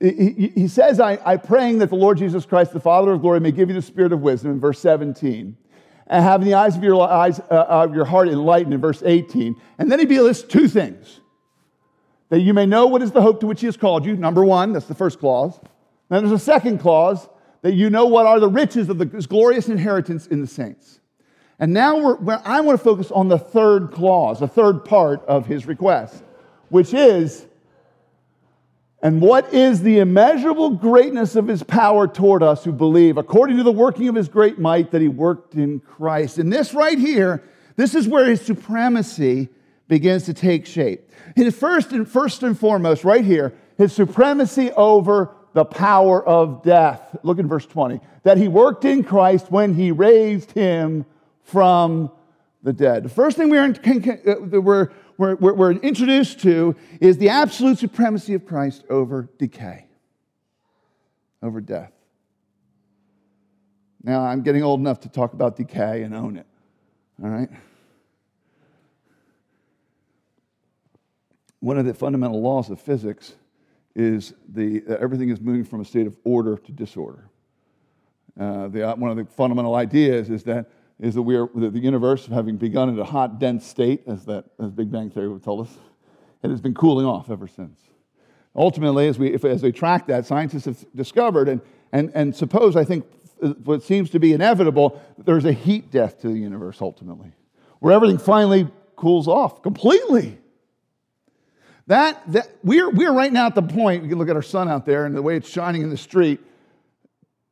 he, 0.00 0.52
he 0.54 0.68
says, 0.68 1.00
I, 1.00 1.18
I 1.24 1.36
praying 1.36 1.78
that 1.78 1.88
the 1.88 1.96
Lord 1.96 2.18
Jesus 2.18 2.46
Christ, 2.46 2.72
the 2.72 2.78
Father 2.78 3.10
of 3.10 3.22
glory, 3.22 3.40
may 3.40 3.50
give 3.50 3.68
you 3.70 3.74
the 3.74 3.82
spirit 3.82 4.12
of 4.12 4.20
wisdom 4.20 4.52
in 4.52 4.60
verse 4.60 4.78
17, 4.78 5.56
and 6.06 6.24
having 6.24 6.46
the 6.46 6.54
eyes 6.54 6.76
of 6.76 6.84
your, 6.84 7.02
eyes, 7.02 7.40
uh, 7.40 7.66
of 7.68 7.92
your 7.92 8.04
heart 8.04 8.28
enlightened 8.28 8.72
in 8.72 8.80
verse 8.80 9.02
18. 9.04 9.60
And 9.78 9.90
then 9.90 9.98
he 9.98 10.20
lists 10.20 10.44
two 10.44 10.68
things 10.68 11.18
that 12.34 12.40
you 12.40 12.52
may 12.52 12.66
know 12.66 12.88
what 12.88 13.00
is 13.00 13.12
the 13.12 13.22
hope 13.22 13.38
to 13.38 13.46
which 13.46 13.60
he 13.60 13.66
has 13.66 13.76
called 13.76 14.04
you. 14.04 14.16
Number 14.16 14.44
one, 14.44 14.72
that's 14.72 14.86
the 14.86 14.94
first 14.94 15.20
clause. 15.20 15.56
Then 16.08 16.24
there's 16.24 16.32
a 16.32 16.44
second 16.44 16.78
clause 16.78 17.28
that 17.62 17.74
you 17.74 17.90
know 17.90 18.06
what 18.06 18.26
are 18.26 18.40
the 18.40 18.48
riches 18.48 18.88
of 18.88 18.98
the 18.98 19.04
glorious 19.04 19.68
inheritance 19.68 20.26
in 20.26 20.40
the 20.40 20.46
saints. 20.48 20.98
And 21.60 21.72
now 21.72 21.96
we're, 21.96 22.42
I 22.44 22.60
want 22.60 22.76
to 22.76 22.82
focus 22.82 23.12
on 23.12 23.28
the 23.28 23.38
third 23.38 23.92
clause, 23.92 24.40
the 24.40 24.48
third 24.48 24.84
part 24.84 25.24
of 25.26 25.46
his 25.46 25.66
request, 25.66 26.24
which 26.70 26.92
is, 26.92 27.46
and 29.00 29.20
what 29.20 29.54
is 29.54 29.82
the 29.82 30.00
immeasurable 30.00 30.70
greatness 30.70 31.36
of 31.36 31.46
his 31.46 31.62
power 31.62 32.08
toward 32.08 32.42
us 32.42 32.64
who 32.64 32.72
believe, 32.72 33.16
according 33.16 33.58
to 33.58 33.62
the 33.62 33.70
working 33.70 34.08
of 34.08 34.16
his 34.16 34.28
great 34.28 34.58
might 34.58 34.90
that 34.90 35.00
he 35.00 35.06
worked 35.06 35.54
in 35.54 35.78
Christ? 35.78 36.38
And 36.38 36.52
this 36.52 36.74
right 36.74 36.98
here, 36.98 37.44
this 37.76 37.94
is 37.94 38.08
where 38.08 38.28
his 38.28 38.40
supremacy 38.40 39.50
begins 39.88 40.24
to 40.24 40.34
take 40.34 40.66
shape. 40.66 41.10
His 41.36 41.54
first 41.54 41.92
and 41.92 42.08
first 42.08 42.42
and 42.42 42.58
foremost, 42.58 43.04
right 43.04 43.24
here, 43.24 43.54
his 43.76 43.92
supremacy 43.92 44.70
over 44.72 45.34
the 45.52 45.64
power 45.64 46.26
of 46.26 46.62
death. 46.62 47.16
Look 47.22 47.38
in 47.38 47.48
verse 47.48 47.66
20. 47.66 48.00
That 48.24 48.38
he 48.38 48.48
worked 48.48 48.84
in 48.84 49.04
Christ 49.04 49.50
when 49.50 49.74
he 49.74 49.90
raised 49.92 50.52
him 50.52 51.06
from 51.42 52.10
the 52.62 52.72
dead. 52.72 53.04
The 53.04 53.08
first 53.08 53.36
thing 53.36 53.50
we're, 53.50 53.64
uh, 53.64 54.60
we're, 54.60 54.88
we're, 55.16 55.34
we're 55.34 55.72
introduced 55.72 56.40
to 56.40 56.74
is 57.00 57.18
the 57.18 57.28
absolute 57.28 57.78
supremacy 57.78 58.34
of 58.34 58.46
Christ 58.46 58.84
over 58.90 59.28
decay, 59.38 59.86
over 61.42 61.60
death. 61.60 61.92
Now, 64.02 64.22
I'm 64.22 64.42
getting 64.42 64.62
old 64.62 64.80
enough 64.80 65.00
to 65.00 65.08
talk 65.08 65.32
about 65.34 65.56
decay 65.56 66.02
and 66.02 66.14
own 66.14 66.36
it, 66.36 66.46
all 67.22 67.30
right? 67.30 67.48
One 71.64 71.78
of 71.78 71.86
the 71.86 71.94
fundamental 71.94 72.42
laws 72.42 72.68
of 72.68 72.78
physics 72.78 73.36
is 73.96 74.34
the, 74.50 74.82
everything 75.00 75.30
is 75.30 75.40
moving 75.40 75.64
from 75.64 75.80
a 75.80 75.84
state 75.84 76.06
of 76.06 76.14
order 76.22 76.58
to 76.58 76.72
disorder. 76.72 77.30
Uh, 78.38 78.68
the, 78.68 78.86
uh, 78.86 78.94
one 78.96 79.10
of 79.10 79.16
the 79.16 79.24
fundamental 79.24 79.74
ideas 79.74 80.28
is 80.28 80.42
that, 80.42 80.66
is 81.00 81.14
that, 81.14 81.22
we 81.22 81.36
are, 81.36 81.48
that 81.54 81.72
the 81.72 81.78
universe, 81.78 82.26
having 82.26 82.58
begun 82.58 82.90
in 82.90 82.98
a 82.98 83.04
hot, 83.04 83.38
dense 83.38 83.66
state, 83.66 84.02
as, 84.06 84.26
that, 84.26 84.44
as 84.62 84.72
Big 84.72 84.92
Bang 84.92 85.08
Theory 85.08 85.30
would 85.30 85.42
tell 85.42 85.58
us, 85.58 85.70
it 86.42 86.50
has 86.50 86.60
been 86.60 86.74
cooling 86.74 87.06
off 87.06 87.30
ever 87.30 87.48
since. 87.48 87.80
Ultimately, 88.54 89.08
as, 89.08 89.18
we, 89.18 89.32
if, 89.32 89.42
as 89.46 89.62
they 89.62 89.72
track 89.72 90.06
that, 90.08 90.26
scientists 90.26 90.66
have 90.66 90.84
discovered, 90.94 91.48
and, 91.48 91.62
and, 91.92 92.12
and 92.14 92.36
suppose, 92.36 92.76
I 92.76 92.84
think, 92.84 93.06
uh, 93.42 93.54
what 93.64 93.82
seems 93.82 94.10
to 94.10 94.18
be 94.18 94.34
inevitable, 94.34 95.00
there's 95.16 95.46
a 95.46 95.52
heat 95.52 95.90
death 95.90 96.20
to 96.20 96.28
the 96.28 96.38
universe 96.38 96.82
ultimately, 96.82 97.32
where 97.78 97.94
everything 97.94 98.18
finally 98.18 98.68
cools 98.96 99.28
off 99.28 99.62
completely. 99.62 100.40
That, 101.86 102.22
that 102.32 102.48
we're, 102.62 102.90
we're 102.90 103.12
right 103.12 103.32
now 103.32 103.46
at 103.46 103.54
the 103.54 103.62
point, 103.62 104.02
we 104.02 104.08
can 104.08 104.18
look 104.18 104.28
at 104.28 104.36
our 104.36 104.42
sun 104.42 104.68
out 104.68 104.86
there 104.86 105.04
and 105.04 105.14
the 105.14 105.22
way 105.22 105.36
it's 105.36 105.48
shining 105.48 105.82
in 105.82 105.90
the 105.90 105.96
street. 105.96 106.40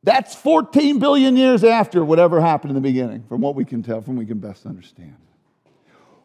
That's 0.01 0.35
14 0.35 0.99
billion 0.99 1.37
years 1.37 1.63
after 1.63 2.03
whatever 2.03 2.41
happened 2.41 2.71
in 2.71 2.75
the 2.75 2.81
beginning, 2.81 3.23
from 3.29 3.41
what 3.41 3.55
we 3.55 3.63
can 3.63 3.83
tell, 3.83 4.01
from 4.01 4.15
what 4.15 4.21
we 4.21 4.25
can 4.25 4.39
best 4.39 4.65
understand. 4.65 5.15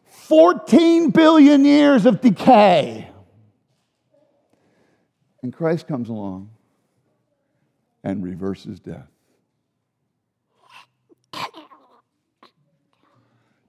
14 0.05 1.11
billion 1.11 1.63
years 1.63 2.05
of 2.05 2.19
decay. 2.19 3.09
And 5.41 5.53
Christ 5.53 5.87
comes 5.87 6.09
along 6.09 6.49
and 8.03 8.23
reverses 8.23 8.79
death. 8.79 9.07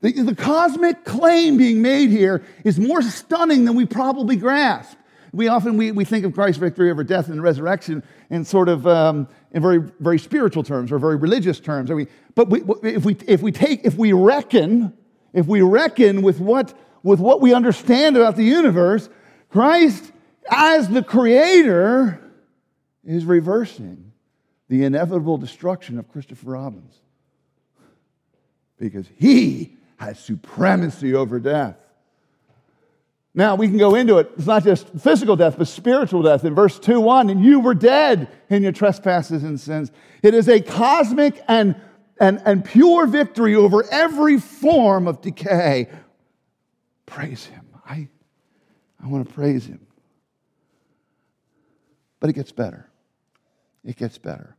The, 0.01 0.13
the 0.13 0.35
cosmic 0.35 1.05
claim 1.05 1.59
being 1.59 1.83
made 1.83 2.11
here 2.11 2.43
is 2.65 2.79
more 2.79 3.03
stunning 3.03 3.67
than 3.67 3.77
we 3.77 3.85
probably 3.85 4.37
grasp. 4.37 4.97
We 5.33 5.49
often 5.49 5.77
we, 5.77 5.93
we 5.93 6.05
think 6.05 6.25
of 6.25 6.33
Christ's 6.33 6.59
victory 6.59 6.91
over 6.91 7.05
death 7.05 7.29
and 7.29 7.43
resurrection 7.43 8.03
in 8.31 8.45
sort 8.45 8.69
of 8.69 8.87
um, 8.87 9.29
in 9.53 9.63
very 9.63 9.79
very 10.01 10.19
spiritual 10.19 10.63
terms 10.63 10.91
or 10.91 10.99
very 10.99 11.17
religious 11.17 11.61
terms. 11.61 11.91
But 12.35 12.49
we, 12.49 12.63
if 12.83 13.05
we 13.05 13.17
if 13.29 13.43
we 13.43 13.53
take 13.53 13.85
if 13.85 13.97
we 13.97 14.13
reckon 14.13 14.93
if 15.33 15.47
we 15.47 15.63
reckon 15.63 16.23
with 16.23 16.41
what 16.41 16.77
with 17.03 17.21
what 17.21 17.41
we 17.41 17.55
understand 17.55 18.17
about 18.17 18.37
the 18.37 18.45
universe, 18.45 19.09
Christ 19.51 20.11
as 20.51 20.89
the 20.89 21.03
Creator 21.03 22.21
is 23.05 23.25
reversing 23.25 24.13
the 24.69 24.85
inevitable 24.85 25.39
destruction 25.39 25.99
of 25.99 26.11
Christopher 26.11 26.51
Robbins 26.51 26.95
because 28.79 29.07
He 29.17 29.77
has 30.01 30.19
supremacy 30.19 31.15
over 31.15 31.39
death. 31.39 31.77
Now, 33.35 33.55
we 33.55 33.69
can 33.69 33.77
go 33.77 33.95
into 33.95 34.17
it. 34.17 34.31
It's 34.37 34.47
not 34.47 34.65
just 34.65 34.89
physical 34.99 35.37
death, 35.37 35.57
but 35.59 35.69
spiritual 35.69 36.23
death. 36.23 36.43
In 36.45 36.55
verse 36.55 36.79
2 36.79 36.99
1, 36.99 37.29
and 37.29 37.45
you 37.45 37.61
were 37.61 37.75
dead 37.75 38.29
in 38.49 38.63
your 38.63 38.73
trespasses 38.73 39.45
and 39.45 39.61
sins. 39.61 39.93
It 40.23 40.33
is 40.33 40.49
a 40.49 40.61
cosmic 40.61 41.41
and, 41.47 41.77
and, 42.19 42.41
and 42.47 42.65
pure 42.65 43.07
victory 43.07 43.55
over 43.55 43.85
every 43.91 44.39
form 44.39 45.07
of 45.07 45.21
decay. 45.21 45.89
Praise 47.05 47.45
Him. 47.45 47.67
I, 47.87 48.09
I 49.05 49.07
want 49.07 49.29
to 49.29 49.35
praise 49.35 49.67
Him. 49.67 49.87
But 52.21 52.31
it 52.31 52.33
gets 52.33 52.53
better. 52.53 52.89
It 53.85 53.97
gets 53.97 54.17
better. 54.17 54.57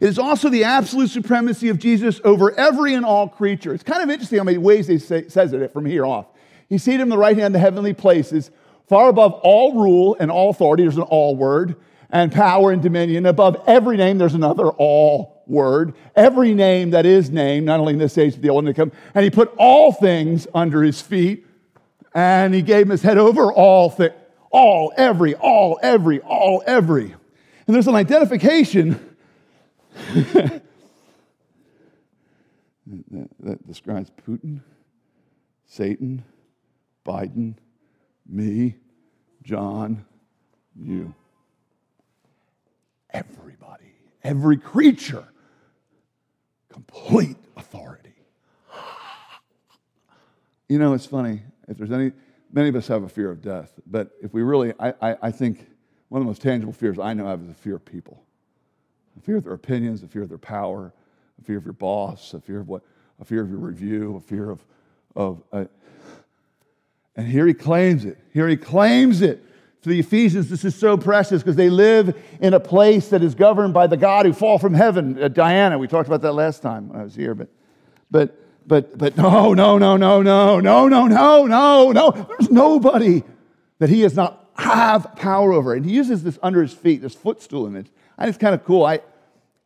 It 0.00 0.08
is 0.08 0.18
also 0.18 0.48
the 0.48 0.64
absolute 0.64 1.10
supremacy 1.10 1.68
of 1.68 1.78
Jesus 1.78 2.20
over 2.24 2.52
every 2.52 2.94
and 2.94 3.04
all 3.04 3.28
creature. 3.28 3.74
It's 3.74 3.82
kind 3.82 4.02
of 4.02 4.10
interesting 4.10 4.38
how 4.38 4.44
many 4.44 4.58
ways 4.58 4.86
he 4.86 4.98
say, 4.98 5.28
says 5.28 5.52
it 5.52 5.72
from 5.72 5.86
here 5.86 6.06
off. 6.06 6.26
He's 6.68 6.82
seated 6.82 7.00
in 7.00 7.08
the 7.08 7.18
right 7.18 7.36
hand 7.36 7.48
of 7.48 7.52
the 7.54 7.58
heavenly 7.58 7.94
places, 7.94 8.50
far 8.88 9.08
above 9.08 9.32
all 9.42 9.74
rule 9.74 10.16
and 10.20 10.30
all 10.30 10.50
authority. 10.50 10.84
There's 10.84 10.96
an 10.96 11.02
all 11.02 11.34
word, 11.34 11.76
and 12.10 12.30
power 12.30 12.70
and 12.70 12.82
dominion. 12.82 13.26
Above 13.26 13.62
every 13.66 13.96
name, 13.96 14.18
there's 14.18 14.34
another 14.34 14.68
all 14.68 15.42
word. 15.46 15.94
Every 16.14 16.54
name 16.54 16.90
that 16.90 17.06
is 17.06 17.30
named, 17.30 17.66
not 17.66 17.80
only 17.80 17.94
in 17.94 17.98
this 17.98 18.16
age, 18.18 18.34
but 18.34 18.42
the 18.42 18.50
old 18.50 18.66
and 18.66 18.74
to 18.74 18.80
come. 18.80 18.92
And 19.14 19.24
he 19.24 19.30
put 19.30 19.52
all 19.56 19.92
things 19.92 20.46
under 20.54 20.82
his 20.82 21.00
feet, 21.00 21.46
and 22.14 22.54
he 22.54 22.62
gave 22.62 22.86
him 22.86 22.90
his 22.90 23.02
head 23.02 23.18
over 23.18 23.52
all, 23.52 23.90
thi- 23.90 24.10
All, 24.50 24.92
every, 24.96 25.34
all, 25.34 25.78
every, 25.82 26.20
all, 26.20 26.62
every. 26.66 27.14
And 27.66 27.74
there's 27.74 27.88
an 27.88 27.94
identification 27.94 29.07
that, 33.10 33.28
that 33.40 33.66
describes 33.66 34.10
Putin, 34.26 34.60
Satan, 35.66 36.24
Biden, 37.06 37.54
me, 38.26 38.76
John, 39.42 40.04
you. 40.78 41.14
Everybody, 43.10 43.94
every 44.22 44.58
creature, 44.58 45.26
complete 46.68 47.36
authority. 47.56 48.12
You 50.68 50.78
know, 50.78 50.92
it's 50.92 51.06
funny. 51.06 51.42
If 51.66 51.78
there's 51.78 51.92
any, 51.92 52.12
many 52.52 52.68
of 52.68 52.76
us 52.76 52.86
have 52.88 53.02
a 53.02 53.08
fear 53.08 53.30
of 53.30 53.40
death, 53.40 53.72
but 53.86 54.10
if 54.22 54.34
we 54.34 54.42
really, 54.42 54.74
I, 54.78 54.92
I, 55.00 55.16
I 55.22 55.30
think 55.30 55.66
one 56.08 56.20
of 56.20 56.26
the 56.26 56.28
most 56.28 56.42
tangible 56.42 56.72
fears 56.72 56.98
I 56.98 57.14
know 57.14 57.26
of 57.26 57.40
is 57.42 57.48
the 57.48 57.54
fear 57.54 57.76
of 57.76 57.84
people. 57.84 58.22
A 59.18 59.20
fear 59.20 59.36
of 59.36 59.44
their 59.44 59.54
opinions, 59.54 60.02
a 60.04 60.06
fear 60.06 60.22
of 60.22 60.28
their 60.28 60.38
power, 60.38 60.92
a 61.40 61.44
fear 61.44 61.58
of 61.58 61.64
your 61.64 61.72
boss, 61.72 62.34
a 62.34 62.40
fear 62.40 62.60
of 62.60 62.68
what, 62.68 62.82
a 63.20 63.24
fear 63.24 63.42
of 63.42 63.50
your 63.50 63.58
review, 63.58 64.16
a 64.16 64.20
fear 64.20 64.50
of, 64.50 64.64
of 65.16 65.42
uh, 65.52 65.64
and 67.16 67.26
here 67.26 67.46
he 67.46 67.54
claims 67.54 68.04
it. 68.04 68.16
Here 68.32 68.46
he 68.46 68.56
claims 68.56 69.22
it. 69.22 69.44
To 69.82 69.88
the 69.88 69.98
Ephesians, 69.98 70.50
this 70.50 70.64
is 70.64 70.74
so 70.74 70.96
precious 70.96 71.42
because 71.42 71.56
they 71.56 71.70
live 71.70 72.16
in 72.40 72.54
a 72.54 72.60
place 72.60 73.08
that 73.08 73.22
is 73.22 73.34
governed 73.34 73.74
by 73.74 73.88
the 73.88 73.96
God 73.96 74.24
who 74.24 74.32
fall 74.32 74.58
from 74.58 74.74
heaven. 74.74 75.20
Uh, 75.20 75.28
Diana, 75.28 75.78
we 75.78 75.88
talked 75.88 76.08
about 76.08 76.22
that 76.22 76.32
last 76.32 76.62
time 76.62 76.88
when 76.88 77.00
I 77.00 77.04
was 77.04 77.14
here, 77.14 77.34
but, 77.34 77.48
but, 78.10 78.38
but, 78.66 78.96
but 78.98 79.16
no, 79.16 79.52
no, 79.52 79.78
no, 79.78 79.96
no, 79.96 80.22
no, 80.22 80.60
no, 80.60 80.88
no, 80.88 81.06
no, 81.06 81.46
no, 81.46 81.92
no. 81.92 82.10
There's 82.10 82.50
nobody 82.50 83.24
that 83.78 83.88
he 83.88 84.02
does 84.02 84.14
not 84.14 84.50
have 84.56 85.16
power 85.16 85.52
over. 85.52 85.74
And 85.74 85.84
he 85.84 85.92
uses 85.92 86.22
this 86.22 86.38
under 86.42 86.62
his 86.62 86.72
feet, 86.72 87.02
this 87.02 87.14
footstool 87.14 87.66
image. 87.66 87.88
Think 88.18 88.28
it's 88.30 88.38
kind 88.38 88.54
of 88.54 88.64
cool. 88.64 88.84
I, 88.84 89.00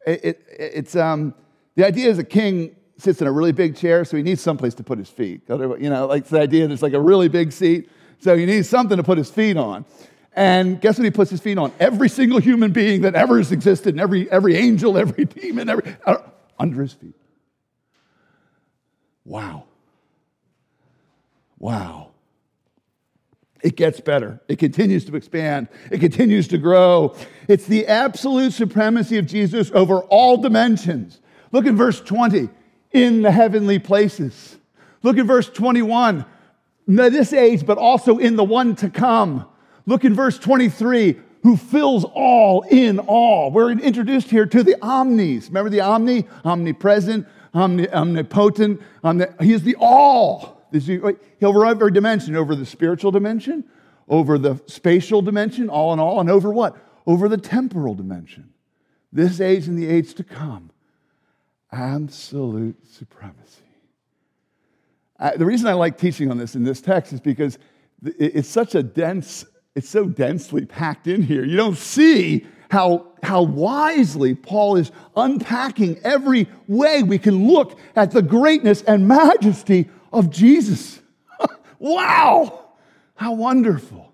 it, 0.07 0.25
it, 0.25 0.47
it's, 0.59 0.97
um, 0.97 1.35
the 1.75 1.87
idea 1.87 2.11
is 2.11 2.19
a 2.19 2.25
king 2.25 2.77
sits 2.99 3.21
in 3.21 3.27
a 3.27 3.33
really 3.33 3.53
big 3.53 3.77
chair, 3.77 4.05
so 4.05 4.17
he 4.17 4.23
needs 4.23 4.41
someplace 4.41 4.75
to 4.75 4.83
put 4.83 4.99
his 4.99 5.09
feet. 5.09 5.43
You 5.49 5.91
know, 5.91 6.07
like 6.07 6.27
the 6.27 6.41
idea 6.41 6.67
that 6.67 6.73
it's 6.73 6.83
like 6.83 6.93
a 6.93 7.01
really 7.01 7.29
big 7.29 7.53
seat, 7.53 7.91
so 8.19 8.37
he 8.37 8.47
needs 8.47 8.69
something 8.69 8.97
to 8.97 9.03
put 9.03 9.19
his 9.19 9.31
feet 9.31 9.57
on. 9.57 9.85
And 10.35 10.81
guess 10.81 10.99
what 10.99 11.05
he 11.05 11.11
puts 11.11 11.31
his 11.31 11.41
feet 11.41 11.59
on? 11.59 11.73
Every 11.81 12.09
single 12.09 12.39
human 12.39 12.73
being 12.73 13.03
that 13.03 13.15
ever 13.15 13.39
has 13.39 13.53
existed, 13.53 13.95
and 13.95 14.01
every, 14.01 14.31
every 14.31 14.57
angel, 14.57 14.97
every 14.97 15.25
demon, 15.25 15.69
every, 15.69 15.97
uh, 16.07 16.19
under 16.59 16.81
his 16.81 16.93
feet. 16.93 17.15
Wow. 19.25 19.65
Wow. 21.59 22.12
It 23.63 23.77
gets 23.77 24.01
better. 24.01 24.41
It 24.49 24.59
continues 24.59 25.05
to 25.05 25.17
expand. 25.17 25.69
It 25.91 26.01
continues 26.01 26.49
to 26.49 26.59
grow. 26.59 27.15
It's 27.49 27.67
the 27.67 27.87
absolute 27.87 28.53
supremacy 28.53 29.19
of 29.19 29.27
Jesus 29.27 29.71
over 29.73 30.01
all 30.05 30.37
dimensions. 30.37 31.21
Look 31.53 31.67
at 31.67 31.75
verse 31.75 32.01
20 32.01 32.49
in 32.91 33.23
the 33.23 33.31
heavenly 33.31 33.79
places. 33.79 34.57
Look 35.03 35.19
at 35.19 35.27
verse 35.27 35.49
21, 35.49 36.25
this 36.87 37.33
age, 37.33 37.65
but 37.65 37.79
also 37.79 38.19
in 38.19 38.37
the 38.37 38.45
one 38.45 38.75
to 38.77 38.91
come. 38.91 39.47
Look 39.87 40.05
in 40.05 40.15
verse 40.15 40.39
23, 40.39 41.17
who 41.43 41.57
fills 41.57 42.05
all 42.05 42.63
in 42.63 42.99
all. 43.01 43.51
We're 43.51 43.73
introduced 43.73 44.31
here 44.31 44.47
to 44.47 44.63
the 44.63 44.77
omnis. 44.81 45.49
Remember 45.49 45.71
the 45.71 45.81
omni? 45.81 46.27
Omnipresent, 46.45 47.27
omni, 47.53 47.89
omnipotent. 47.91 48.81
Omni, 49.03 49.27
he 49.41 49.53
is 49.53 49.63
the 49.63 49.77
all. 49.79 50.62
He'll 50.73 51.17
over 51.43 51.67
every 51.67 51.91
dimension, 51.91 52.37
over 52.37 52.55
the 52.55 52.67
spiritual 52.67 53.11
dimension, 53.11 53.65
over 54.09 54.39
the 54.39 54.61
spatial 54.67 55.23
dimension, 55.23 55.69
all 55.69 55.93
in 55.93 55.99
all, 55.99 56.21
and 56.21 56.31
over 56.31 56.51
what? 56.51 56.77
Over 57.07 57.29
the 57.29 57.37
temporal 57.37 57.95
dimension. 57.95 58.53
This 59.13 59.41
age 59.41 59.69
and 59.69 59.79
the 59.79 59.89
age 59.89 60.15
to 60.15 60.25
come 60.25 60.71
absolute 61.71 62.77
supremacy. 62.87 63.63
the 65.37 65.47
reason 65.47 65.67
I 65.69 65.73
like 65.73 65.97
teaching 65.97 66.31
on 66.31 66.39
this 66.39 66.55
in 66.55 66.65
this 66.65 66.81
text 66.81 67.13
is 67.13 67.21
because 67.21 67.59
it's 68.05 68.49
such 68.49 68.75
a 68.75 68.83
dense, 68.83 69.45
it's 69.75 69.89
so 69.89 70.05
densely 70.07 70.67
packed 70.67 71.07
in 71.07 71.23
here. 71.23 71.45
You 71.45 71.57
don't 71.57 71.79
see 71.79 72.47
how, 72.71 73.07
how 73.23 73.43
wisely 73.43 74.35
Paul 74.35 74.77
is 74.77 74.91
unpacking 75.17 75.99
every 76.03 76.49
way 76.69 77.03
we 77.03 77.19
can 77.19 77.47
look 77.47 77.79
at 77.95 78.11
the 78.11 78.23
greatness 78.23 78.83
and 78.83 79.07
majesty 79.07 79.89
of 80.13 80.31
Jesus. 80.31 81.01
wow! 81.79 82.71
How 83.15 83.33
wonderful. 83.33 84.13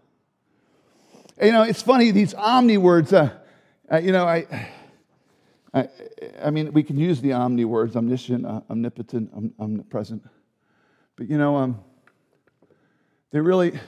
You 1.40 1.52
know, 1.52 1.62
it's 1.62 1.82
funny, 1.82 2.10
these 2.10 2.34
omni 2.34 2.78
words, 2.78 3.12
uh, 3.12 3.30
uh, 3.90 3.98
you 3.98 4.12
know, 4.12 4.26
I 4.26 4.68
I, 5.74 5.88
I 6.42 6.50
mean, 6.50 6.72
we 6.72 6.82
can 6.82 6.98
use 6.98 7.20
the 7.20 7.32
omni 7.32 7.64
words 7.64 7.96
omniscient, 7.96 8.46
uh, 8.46 8.60
omnipotent, 8.70 9.30
om, 9.34 9.52
omnipresent. 9.58 10.22
But 11.16 11.28
you 11.28 11.38
know, 11.38 11.56
um, 11.56 11.80
they 13.30 13.40
really, 13.40 13.78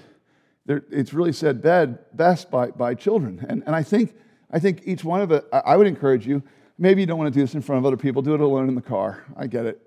they're 0.66 0.84
it's 0.90 1.12
really 1.12 1.32
said 1.32 1.62
bed, 1.62 1.98
best 2.12 2.50
by, 2.50 2.68
by 2.68 2.94
children. 2.94 3.44
And, 3.48 3.62
and 3.66 3.74
I, 3.74 3.82
think, 3.82 4.14
I 4.50 4.58
think 4.58 4.82
each 4.84 5.04
one 5.04 5.22
of 5.22 5.32
I, 5.52 5.58
I 5.58 5.76
would 5.76 5.86
encourage 5.86 6.26
you, 6.26 6.42
maybe 6.78 7.00
you 7.00 7.06
don't 7.06 7.18
want 7.18 7.32
to 7.32 7.38
do 7.38 7.42
this 7.42 7.54
in 7.54 7.62
front 7.62 7.78
of 7.78 7.86
other 7.86 7.96
people, 7.96 8.22
do 8.22 8.34
it 8.34 8.40
alone 8.40 8.68
in 8.68 8.74
the 8.74 8.82
car. 8.82 9.24
I 9.36 9.46
get 9.46 9.64
it. 9.66 9.80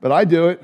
But 0.00 0.12
I 0.12 0.24
do 0.24 0.48
it. 0.48 0.62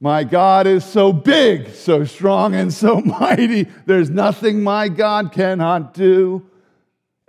My 0.00 0.24
God 0.24 0.66
is 0.66 0.84
so 0.84 1.12
big, 1.12 1.70
so 1.70 2.04
strong, 2.04 2.54
and 2.54 2.72
so 2.72 3.00
mighty. 3.04 3.66
There's 3.86 4.10
nothing 4.10 4.62
my 4.62 4.88
God 4.88 5.32
cannot 5.32 5.94
do. 5.94 6.48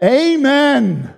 Amen. 0.03 1.13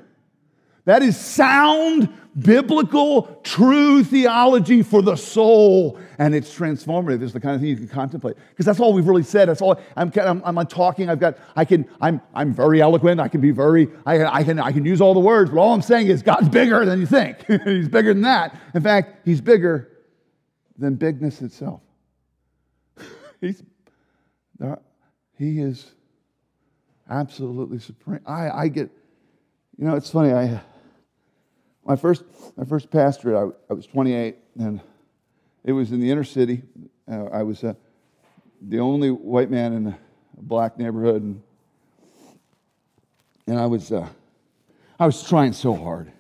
That 0.86 1.02
is 1.02 1.18
sound, 1.18 2.10
biblical, 2.38 3.42
true 3.44 4.04
theology 4.04 4.84
for 4.84 5.02
the 5.02 5.16
soul. 5.16 6.00
And 6.20 6.36
it's 6.36 6.54
transformative. 6.54 7.22
It's 7.22 7.34
the 7.34 7.40
kind 7.40 7.56
of 7.56 7.62
thing 7.62 7.70
you 7.70 7.78
can 7.78 7.88
contemplate. 7.88 8.38
Because 8.50 8.66
that's 8.66 8.80
all 8.80 8.94
we've 8.94 9.08
really 9.08 9.24
said. 9.24 9.50
That's 9.50 9.62
all. 9.62 9.80
I'm, 9.96 10.12
I'm, 10.16 10.58
I'm 10.58 10.68
talking. 10.68 11.10
I've 11.10 11.20
got, 11.20 11.38
I 11.56 11.66
can, 11.66 11.88
I'm, 12.00 12.22
I'm 12.34 12.54
very 12.54 12.82
eloquent. 12.82 13.20
I 13.20 13.28
can 13.28 13.42
be 13.42 13.52
very, 13.52 13.90
I, 14.06 14.26
I, 14.26 14.44
can, 14.44 14.60
I 14.60 14.72
can 14.72 14.86
use 14.86 15.02
all 15.02 15.14
the 15.14 15.20
words. 15.20 15.50
But 15.50 15.60
all 15.60 15.74
I'm 15.74 15.82
saying 15.82 16.08
is 16.08 16.22
God's 16.22 16.50
bigger 16.50 16.86
than 16.86 17.00
you 17.00 17.06
think. 17.06 17.46
he's 17.66 17.90
bigger 17.90 18.14
than 18.14 18.24
that. 18.24 18.56
In 18.74 18.82
fact, 18.82 19.26
he's 19.26 19.42
bigger 19.42 19.90
than 20.80 20.96
bigness 20.96 21.42
itself. 21.42 21.82
he's, 23.42 23.62
he 25.38 25.60
is 25.60 25.92
absolutely 27.10 27.80
supreme. 27.80 28.22
I, 28.26 28.50
I 28.50 28.68
get, 28.70 28.90
you 29.78 29.86
know, 29.86 29.96
it's 29.96 30.10
funny. 30.10 30.32
I, 30.32 30.62
my 31.86 31.96
first, 31.96 32.24
my 32.56 32.66
first 32.66 32.90
pastorate, 32.90 33.36
I, 33.36 33.72
I 33.72 33.74
was 33.74 33.86
28, 33.88 34.38
and 34.60 34.80
it 35.64 35.74
was 35.74 35.92
in 35.92 36.00
the 36.00 36.10
inner 36.10 36.24
city. 36.24 36.62
Uh, 37.12 37.26
I 37.26 37.44
was 37.44 37.64
uh, 37.64 37.74
the 38.62 38.80
only 38.80 39.12
white 39.12 39.50
man 39.50 39.74
in 39.74 39.88
a 39.88 39.98
black 40.38 40.78
neighborhood, 40.78 41.24
and, 41.24 41.42
and 43.48 43.60
I 43.60 43.66
was, 43.66 43.92
uh, 43.92 44.08
I 45.00 45.06
was 45.06 45.28
trying 45.28 45.54
so 45.54 45.74
hard. 45.74 46.12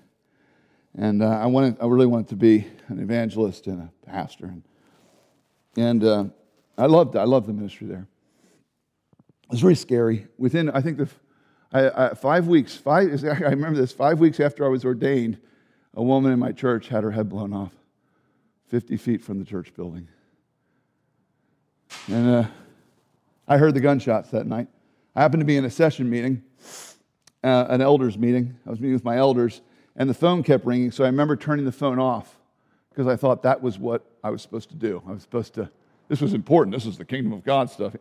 And 0.97 1.21
uh, 1.21 1.28
I, 1.28 1.45
wanted, 1.45 1.78
I 1.82 1.86
really 1.86 2.08
wanted 2.08 2.30
to 2.30 2.36
be 2.36 2.65
an 2.88 2.99
evangelist 2.99 3.67
and 3.67 3.82
a 3.82 3.91
pastor. 4.06 4.45
And, 4.45 4.63
and 5.78 6.04
uh, 6.04 6.23
I, 6.78 6.88
loved, 6.88 7.15
I 7.15 7.23
loved 7.23 7.47
the 7.47 7.54
ministry 7.54 7.88
there. 7.88 8.08
It 9.43 9.52
was 9.52 9.62
very 9.62 9.75
scary. 9.75 10.28
Within, 10.38 10.69
I 10.69 10.82
think, 10.82 10.97
the 10.97 11.10
I, 11.71 12.08
I, 12.08 12.13
five 12.13 12.47
weeks, 12.47 12.75
five, 12.75 13.23
I 13.23 13.49
remember 13.49 13.80
this, 13.80 13.91
five 13.91 14.19
weeks 14.19 14.39
after 14.39 14.65
I 14.65 14.69
was 14.69 14.86
ordained, 14.86 15.39
a 15.93 16.04
woman 16.04 16.32
in 16.32 16.39
my 16.39 16.52
church 16.52 16.88
had 16.88 17.04
her 17.04 17.12
head 17.12 17.30
blown 17.30 17.54
off 17.54 17.73
50 18.67 18.97
feet 18.97 19.23
from 19.23 19.39
the 19.39 19.45
church 19.45 19.73
building. 19.75 20.08
And 22.08 22.30
uh, 22.30 22.47
I 23.47 23.58
heard 23.58 23.73
the 23.73 23.82
gunshots 23.82 24.30
that 24.32 24.45
night. 24.45 24.67
I 25.15 25.21
happened 25.21 25.41
to 25.41 25.45
be 25.45 25.58
in 25.58 25.65
a 25.65 25.71
session 25.71 26.10
meeting, 26.10 26.43
uh, 27.43 27.65
an 27.69 27.82
elders 27.82 28.17
meeting. 28.17 28.56
I 28.65 28.69
was 28.69 28.80
meeting 28.80 28.93
with 28.93 29.04
my 29.04 29.17
elders, 29.17 29.62
and 30.00 30.10
the 30.10 30.14
phone 30.14 30.42
kept 30.42 30.66
ringing, 30.66 30.92
so 30.92 31.04
I 31.04 31.08
remember 31.08 31.36
turning 31.36 31.66
the 31.66 31.72
phone 31.72 32.00
off 32.00 32.40
because 32.90 33.06
I 33.06 33.18
thought 33.18 33.44
that 33.44 33.62
was 33.62 33.78
what 33.78 34.04
I 34.24 34.30
was 34.30 34.42
supposed 34.42 34.70
to 34.70 34.76
do. 34.76 35.04
I 35.06 35.12
was 35.12 35.22
supposed 35.22 35.54
to, 35.56 35.70
this 36.08 36.22
was 36.22 36.34
important. 36.34 36.74
This 36.74 36.86
was 36.86 36.98
the 36.98 37.06
kingdom 37.06 37.34
of 37.34 37.44
God 37.44 37.70
stuff. 37.70 37.96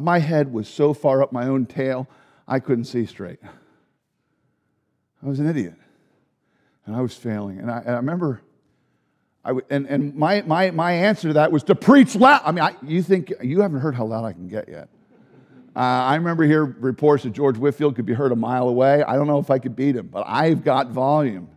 My 0.00 0.18
head 0.18 0.52
was 0.52 0.68
so 0.68 0.92
far 0.92 1.22
up 1.22 1.32
my 1.32 1.46
own 1.46 1.64
tail, 1.66 2.08
I 2.46 2.58
couldn't 2.58 2.84
see 2.84 3.06
straight. 3.06 3.38
I 5.22 5.28
was 5.28 5.38
an 5.38 5.48
idiot 5.48 5.74
and 6.86 6.94
I 6.94 7.00
was 7.00 7.14
failing. 7.14 7.60
And 7.60 7.70
I, 7.70 7.78
and 7.78 7.90
I 7.90 7.96
remember, 7.96 8.42
I 9.44 9.50
w- 9.50 9.66
and, 9.70 9.86
and 9.86 10.14
my, 10.14 10.42
my, 10.42 10.72
my 10.72 10.92
answer 10.92 11.28
to 11.28 11.34
that 11.34 11.52
was 11.52 11.62
to 11.64 11.74
preach 11.74 12.16
loud. 12.16 12.42
I 12.44 12.50
mean, 12.50 12.64
I, 12.64 12.74
you 12.82 13.02
think, 13.02 13.32
you 13.42 13.60
haven't 13.60 13.80
heard 13.80 13.94
how 13.94 14.04
loud 14.04 14.24
I 14.24 14.32
can 14.32 14.48
get 14.48 14.68
yet. 14.68 14.88
Uh, 15.76 15.80
I 15.80 16.14
remember 16.14 16.44
hearing 16.44 16.74
reports 16.78 17.24
that 17.24 17.30
George 17.30 17.56
Whitefield 17.56 17.96
could 17.96 18.06
be 18.06 18.12
heard 18.12 18.30
a 18.32 18.36
mile 18.36 18.68
away. 18.68 19.02
I 19.02 19.16
don't 19.16 19.26
know 19.26 19.38
if 19.38 19.50
I 19.50 19.58
could 19.58 19.74
beat 19.74 19.96
him, 19.96 20.06
but 20.06 20.24
I've 20.26 20.62
got 20.62 20.90
volume. 20.90 21.48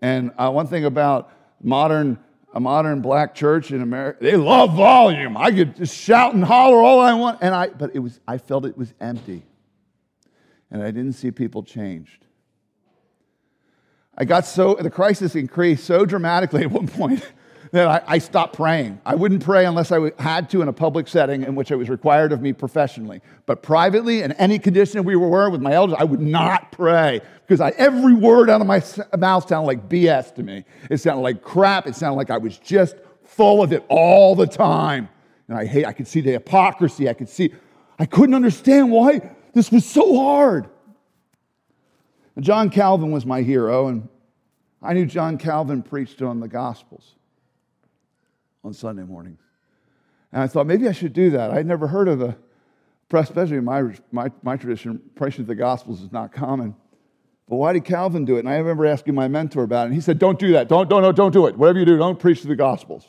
And 0.00 0.30
uh, 0.38 0.50
one 0.50 0.66
thing 0.68 0.84
about 0.84 1.32
modern 1.60 2.18
a 2.56 2.60
modern 2.60 3.02
black 3.02 3.34
church 3.34 3.70
in 3.70 3.82
America, 3.82 4.18
they 4.22 4.34
love 4.34 4.72
volume. 4.74 5.36
I 5.36 5.50
could 5.50 5.76
just 5.76 5.94
shout 5.94 6.34
and 6.34 6.42
holler 6.42 6.80
all 6.80 7.00
I 7.00 7.12
want. 7.12 7.40
And 7.42 7.54
I, 7.54 7.68
but 7.68 7.94
it 7.94 7.98
was, 7.98 8.18
I 8.26 8.38
felt 8.38 8.64
it 8.64 8.78
was 8.78 8.94
empty. 8.98 9.42
And 10.70 10.82
I 10.82 10.90
didn't 10.90 11.12
see 11.12 11.30
people 11.30 11.62
changed. 11.62 12.24
I 14.16 14.24
got 14.24 14.46
so, 14.46 14.74
the 14.74 14.88
crisis 14.88 15.34
increased 15.34 15.84
so 15.84 16.06
dramatically 16.06 16.62
at 16.62 16.70
one 16.70 16.88
point 16.88 17.22
that 17.76 17.88
I, 18.08 18.14
I, 18.14 18.18
stopped 18.18 18.56
praying. 18.56 19.00
I 19.04 19.14
wouldn't 19.14 19.44
pray 19.44 19.66
unless 19.66 19.92
I 19.92 20.10
had 20.18 20.48
to 20.50 20.62
in 20.62 20.68
a 20.68 20.72
public 20.72 21.08
setting 21.08 21.42
in 21.42 21.54
which 21.54 21.70
it 21.70 21.76
was 21.76 21.88
required 21.88 22.32
of 22.32 22.40
me 22.40 22.52
professionally. 22.52 23.20
But 23.44 23.62
privately, 23.62 24.22
in 24.22 24.32
any 24.32 24.58
condition 24.58 25.04
we 25.04 25.14
were 25.14 25.50
with 25.50 25.60
my 25.60 25.72
elders, 25.72 25.96
I 25.98 26.04
would 26.04 26.20
not 26.20 26.72
pray 26.72 27.20
because 27.46 27.60
I, 27.60 27.70
every 27.70 28.14
word 28.14 28.48
out 28.48 28.60
of 28.60 28.66
my 28.66 28.82
mouth 29.16 29.48
sounded 29.48 29.66
like 29.66 29.88
BS 29.88 30.34
to 30.36 30.42
me. 30.42 30.64
It 30.90 30.98
sounded 30.98 31.20
like 31.20 31.42
crap. 31.42 31.86
It 31.86 31.94
sounded 31.94 32.16
like 32.16 32.30
I 32.30 32.38
was 32.38 32.58
just 32.58 32.96
full 33.24 33.62
of 33.62 33.72
it 33.72 33.84
all 33.88 34.34
the 34.34 34.46
time. 34.46 35.08
And 35.48 35.58
I 35.58 35.66
hate, 35.66 35.84
I 35.84 35.92
could 35.92 36.08
see 36.08 36.22
the 36.22 36.32
hypocrisy. 36.32 37.08
I 37.08 37.12
could 37.12 37.28
see, 37.28 37.52
I 37.98 38.06
couldn't 38.06 38.34
understand 38.34 38.90
why 38.90 39.34
this 39.52 39.70
was 39.70 39.84
so 39.84 40.16
hard. 40.16 40.68
John 42.40 42.70
Calvin 42.70 43.12
was 43.12 43.24
my 43.24 43.42
hero, 43.42 43.88
and 43.88 44.08
I 44.82 44.92
knew 44.92 45.06
John 45.06 45.38
Calvin 45.38 45.82
preached 45.82 46.20
on 46.20 46.40
the 46.40 46.48
Gospels 46.48 47.16
on 48.66 48.74
Sunday 48.74 49.04
mornings. 49.04 49.40
And 50.32 50.42
I 50.42 50.48
thought 50.48 50.66
maybe 50.66 50.88
I 50.88 50.92
should 50.92 51.12
do 51.12 51.30
that. 51.30 51.52
I'd 51.52 51.66
never 51.66 51.86
heard 51.86 52.08
of 52.08 52.20
a 52.20 52.36
Presbyterian. 53.08 53.64
My, 53.64 53.94
my, 54.10 54.30
my 54.42 54.56
tradition, 54.56 55.00
preaching 55.14 55.46
the 55.46 55.54
Gospels 55.54 56.02
is 56.02 56.10
not 56.10 56.32
common. 56.32 56.74
But 57.48 57.56
why 57.56 57.72
did 57.72 57.84
Calvin 57.84 58.24
do 58.24 58.36
it? 58.36 58.40
And 58.40 58.48
I 58.48 58.56
remember 58.56 58.84
asking 58.84 59.14
my 59.14 59.28
mentor 59.28 59.62
about 59.62 59.82
it. 59.82 59.86
And 59.86 59.94
he 59.94 60.00
said, 60.00 60.18
Don't 60.18 60.38
do 60.38 60.52
that. 60.52 60.68
Don't, 60.68 60.90
don't, 60.90 61.02
don't, 61.02 61.16
don't 61.16 61.32
do 61.32 61.46
it. 61.46 61.56
Whatever 61.56 61.78
you 61.78 61.84
do, 61.84 61.96
don't 61.96 62.18
preach 62.18 62.42
the 62.42 62.56
Gospels. 62.56 63.06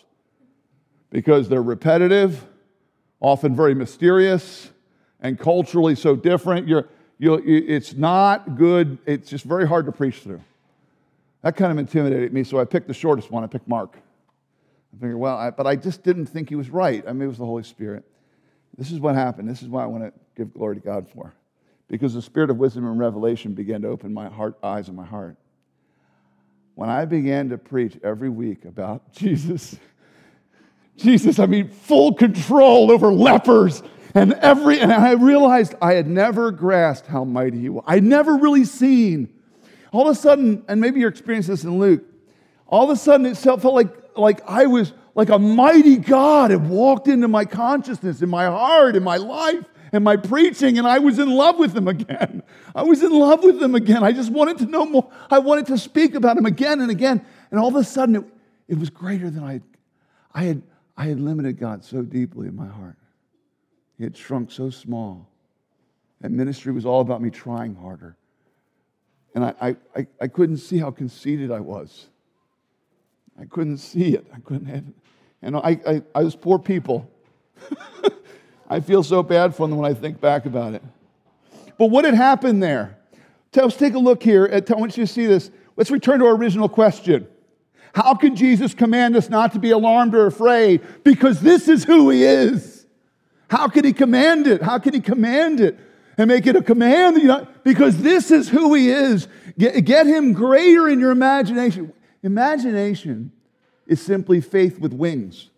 Because 1.09 1.49
they're 1.49 1.63
repetitive, 1.63 2.45
often 3.19 3.55
very 3.55 3.73
mysterious, 3.73 4.69
and 5.19 5.39
culturally 5.39 5.95
so 5.95 6.15
different. 6.15 6.67
You're, 6.67 6.87
you 7.17 7.41
it's 7.43 7.93
not 7.93 8.57
good. 8.57 8.99
It's 9.07 9.29
just 9.29 9.43
very 9.43 9.67
hard 9.67 9.87
to 9.87 9.91
preach 9.91 10.19
through. 10.19 10.41
That 11.41 11.55
kind 11.55 11.71
of 11.71 11.79
intimidated 11.79 12.31
me, 12.31 12.43
so 12.43 12.59
I 12.59 12.65
picked 12.65 12.87
the 12.87 12.93
shortest 12.93 13.31
one. 13.31 13.43
I 13.43 13.47
picked 13.47 13.67
Mark. 13.67 13.97
I 14.93 14.99
figured, 14.99 15.17
well, 15.17 15.37
I, 15.37 15.49
but 15.51 15.67
I 15.67 15.75
just 15.75 16.03
didn't 16.03 16.27
think 16.27 16.49
he 16.49 16.55
was 16.55 16.69
right. 16.69 17.03
I 17.07 17.13
mean, 17.13 17.23
it 17.23 17.27
was 17.27 17.37
the 17.37 17.45
Holy 17.45 17.63
Spirit. 17.63 18.05
This 18.77 18.91
is 18.91 18.99
what 18.99 19.15
happened. 19.15 19.49
This 19.49 19.61
is 19.61 19.69
why 19.69 19.83
I 19.83 19.87
want 19.87 20.03
to 20.03 20.13
give 20.35 20.53
glory 20.53 20.75
to 20.75 20.81
God 20.81 21.09
for. 21.09 21.33
Because 21.87 22.13
the 22.13 22.21
spirit 22.21 22.49
of 22.49 22.57
wisdom 22.57 22.85
and 22.85 22.99
revelation 22.99 23.53
began 23.53 23.81
to 23.81 23.87
open 23.87 24.13
my 24.13 24.29
heart, 24.29 24.57
eyes 24.61 24.87
and 24.87 24.97
my 24.97 25.05
heart. 25.05 25.37
When 26.75 26.89
I 26.89 27.05
began 27.05 27.49
to 27.49 27.57
preach 27.57 27.97
every 28.03 28.29
week 28.29 28.65
about 28.65 29.11
Jesus, 29.13 29.77
Jesus, 30.95 31.39
I 31.39 31.45
mean, 31.45 31.69
full 31.69 32.13
control 32.13 32.91
over 32.91 33.11
lepers 33.11 33.81
and 34.13 34.33
every, 34.33 34.79
and 34.79 34.91
I 34.91 35.11
realized 35.13 35.75
I 35.81 35.93
had 35.93 36.07
never 36.07 36.51
grasped 36.51 37.07
how 37.07 37.23
mighty 37.23 37.59
he 37.59 37.69
was. 37.69 37.83
I'd 37.87 38.03
never 38.03 38.35
really 38.35 38.65
seen. 38.65 39.33
All 39.91 40.07
of 40.07 40.15
a 40.15 40.19
sudden, 40.19 40.63
and 40.67 40.81
maybe 40.81 40.99
you're 40.99 41.09
experiencing 41.09 41.53
this 41.53 41.63
in 41.63 41.79
Luke, 41.79 42.03
all 42.67 42.83
of 42.83 42.89
a 42.89 42.95
sudden 42.95 43.25
it 43.25 43.37
felt 43.37 43.63
like 43.63 43.89
like 44.17 44.41
I 44.47 44.65
was 44.65 44.93
like 45.15 45.29
a 45.29 45.39
mighty 45.39 45.97
God 45.97 46.51
had 46.51 46.69
walked 46.69 47.07
into 47.07 47.27
my 47.27 47.45
consciousness, 47.45 48.21
in 48.21 48.29
my 48.29 48.45
heart, 48.45 48.95
in 48.95 49.03
my 49.03 49.17
life, 49.17 49.65
and 49.91 50.03
my 50.03 50.17
preaching, 50.17 50.77
and 50.77 50.87
I 50.87 50.99
was 50.99 51.17
in 51.19 51.29
love 51.29 51.57
with 51.57 51.75
him 51.75 51.87
again. 51.87 52.43
I 52.75 52.83
was 52.83 53.01
in 53.03 53.11
love 53.11 53.43
with 53.43 53.61
him 53.61 53.73
again. 53.75 54.03
I 54.03 54.11
just 54.11 54.31
wanted 54.31 54.59
to 54.59 54.65
know 54.65 54.85
more. 54.85 55.09
I 55.31 55.39
wanted 55.39 55.67
to 55.67 55.77
speak 55.77 56.15
about 56.15 56.37
him 56.37 56.45
again 56.45 56.81
and 56.81 56.91
again. 56.91 57.25
And 57.51 57.59
all 57.59 57.69
of 57.69 57.75
a 57.75 57.83
sudden, 57.83 58.15
it, 58.17 58.23
it 58.67 58.77
was 58.77 58.89
greater 58.89 59.29
than 59.29 59.43
I, 59.43 59.61
I 60.33 60.43
had. 60.43 60.61
I 60.97 61.05
had 61.05 61.19
limited 61.19 61.59
God 61.59 61.85
so 61.85 62.01
deeply 62.01 62.47
in 62.47 62.55
my 62.55 62.65
heart. 62.65 62.97
He 63.97 64.03
had 64.03 64.17
shrunk 64.17 64.51
so 64.51 64.71
small. 64.71 65.29
And 66.21 66.35
ministry 66.35 66.73
was 66.73 66.85
all 66.85 67.01
about 67.01 67.21
me 67.21 67.29
trying 67.29 67.75
harder. 67.75 68.17
And 69.35 69.45
I, 69.45 69.75
I, 69.95 70.07
I 70.19 70.27
couldn't 70.27 70.57
see 70.57 70.79
how 70.79 70.89
conceited 70.89 71.51
I 71.51 71.59
was. 71.59 72.07
I 73.39 73.45
couldn't 73.45 73.77
see 73.77 74.15
it. 74.15 74.25
I 74.33 74.39
couldn't 74.39 74.67
have 74.67 74.87
it. 74.87 74.93
And 75.41 75.55
I, 75.55 75.79
I, 75.87 76.01
I 76.15 76.23
was 76.23 76.35
poor 76.35 76.57
people. 76.57 77.09
I 78.69 78.79
feel 78.79 79.03
so 79.03 79.23
bad 79.23 79.55
for 79.55 79.67
them 79.67 79.77
when 79.77 79.89
I 79.89 79.93
think 79.93 80.19
back 80.19 80.45
about 80.45 80.73
it. 80.73 80.83
But 81.77 81.87
what 81.87 82.05
had 82.05 82.15
happened 82.15 82.61
there? 82.61 82.97
Let's 83.55 83.75
take 83.75 83.93
a 83.93 83.99
look 83.99 84.21
here. 84.21 84.47
I 84.51 84.73
want 84.73 84.97
you 84.97 85.05
to 85.05 85.11
see 85.11 85.25
this. 85.25 85.49
Let's 85.75 85.89
return 85.89 86.19
to 86.19 86.25
our 86.25 86.35
original 86.35 86.69
question. 86.69 87.27
How 87.93 88.13
can 88.13 88.35
Jesus 88.35 88.73
command 88.73 89.15
us 89.15 89.29
not 89.29 89.53
to 89.53 89.59
be 89.59 89.71
alarmed 89.71 90.13
or 90.13 90.27
afraid? 90.27 90.81
Because 91.03 91.41
this 91.41 91.67
is 91.67 91.83
who 91.83 92.09
he 92.09 92.23
is. 92.23 92.85
How 93.49 93.67
can 93.67 93.85
he 93.85 93.93
command 93.93 94.45
it? 94.47 94.61
How 94.61 94.77
can 94.77 94.93
he 94.93 94.99
command 94.99 95.59
it 95.59 95.79
and 96.17 96.27
make 96.27 96.45
it 96.45 96.55
a 96.55 96.61
command? 96.61 97.47
Because 97.63 98.01
this 98.01 98.29
is 98.29 98.49
who 98.49 98.73
he 98.73 98.91
is. 98.91 99.27
Get, 99.57 99.83
get 99.85 100.05
him 100.05 100.33
greater 100.33 100.89
in 100.89 100.99
your 100.99 101.11
imagination. 101.11 101.93
Imagination 102.23 103.31
is 103.85 104.01
simply 104.01 104.41
faith 104.41 104.79
with 104.79 104.93
wings, 104.93 105.49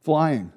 flying. 0.00 0.52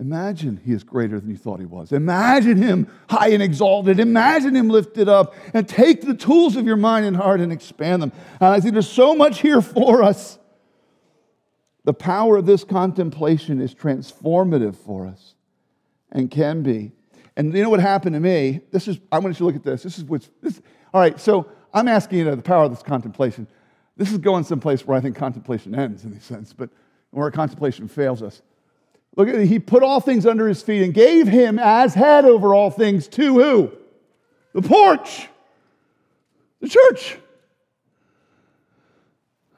Imagine 0.00 0.60
he 0.64 0.72
is 0.72 0.82
greater 0.82 1.20
than 1.20 1.30
you 1.30 1.36
thought 1.36 1.60
he 1.60 1.66
was. 1.66 1.92
Imagine 1.92 2.56
him 2.56 2.88
high 3.08 3.28
and 3.28 3.42
exalted. 3.42 4.00
Imagine 4.00 4.56
him 4.56 4.68
lifted 4.68 5.08
up. 5.08 5.34
And 5.54 5.68
take 5.68 6.02
the 6.02 6.14
tools 6.14 6.56
of 6.56 6.66
your 6.66 6.76
mind 6.76 7.06
and 7.06 7.16
heart 7.16 7.40
and 7.40 7.52
expand 7.52 8.02
them. 8.02 8.12
And 8.40 8.48
I 8.48 8.60
think 8.60 8.72
there's 8.72 8.90
so 8.90 9.14
much 9.14 9.40
here 9.40 9.62
for 9.62 10.02
us. 10.02 10.38
The 11.84 11.94
power 11.94 12.38
of 12.38 12.46
this 12.46 12.64
contemplation 12.64 13.60
is 13.60 13.74
transformative 13.74 14.74
for 14.74 15.06
us 15.06 15.34
and 16.10 16.30
can 16.30 16.62
be. 16.62 16.92
And 17.36 17.54
you 17.54 17.62
know 17.62 17.70
what 17.70 17.80
happened 17.80 18.14
to 18.14 18.20
me? 18.20 18.60
This 18.72 18.88
is, 18.88 18.98
I 19.12 19.18
want 19.18 19.34
you 19.34 19.38
to 19.38 19.44
look 19.44 19.56
at 19.56 19.62
this. 19.62 19.82
This 19.82 19.98
is 19.98 20.04
what's, 20.04 20.30
this, 20.40 20.60
all 20.92 21.00
right, 21.00 21.20
so 21.20 21.48
I'm 21.72 21.88
asking 21.88 22.18
you 22.18 22.24
know, 22.24 22.34
the 22.34 22.42
power 22.42 22.64
of 22.64 22.70
this 22.70 22.82
contemplation. 22.82 23.46
This 23.96 24.10
is 24.10 24.18
going 24.18 24.44
someplace 24.44 24.86
where 24.86 24.96
I 24.96 25.00
think 25.00 25.16
contemplation 25.16 25.74
ends 25.74 26.04
in 26.04 26.12
a 26.12 26.20
sense, 26.20 26.52
but 26.52 26.70
where 27.10 27.30
contemplation 27.30 27.86
fails 27.86 28.22
us. 28.22 28.42
Look 29.16 29.28
at 29.28 29.36
it. 29.36 29.46
He 29.46 29.60
put 29.60 29.84
all 29.84 30.00
things 30.00 30.26
under 30.26 30.48
his 30.48 30.62
feet 30.62 30.82
and 30.82 30.92
gave 30.92 31.28
him 31.28 31.58
as 31.60 31.94
head 31.94 32.24
over 32.24 32.54
all 32.54 32.70
things 32.70 33.06
to 33.08 33.40
who? 33.40 33.72
The 34.52 34.62
porch, 34.62 35.28
the 36.60 36.68
church. 36.68 37.18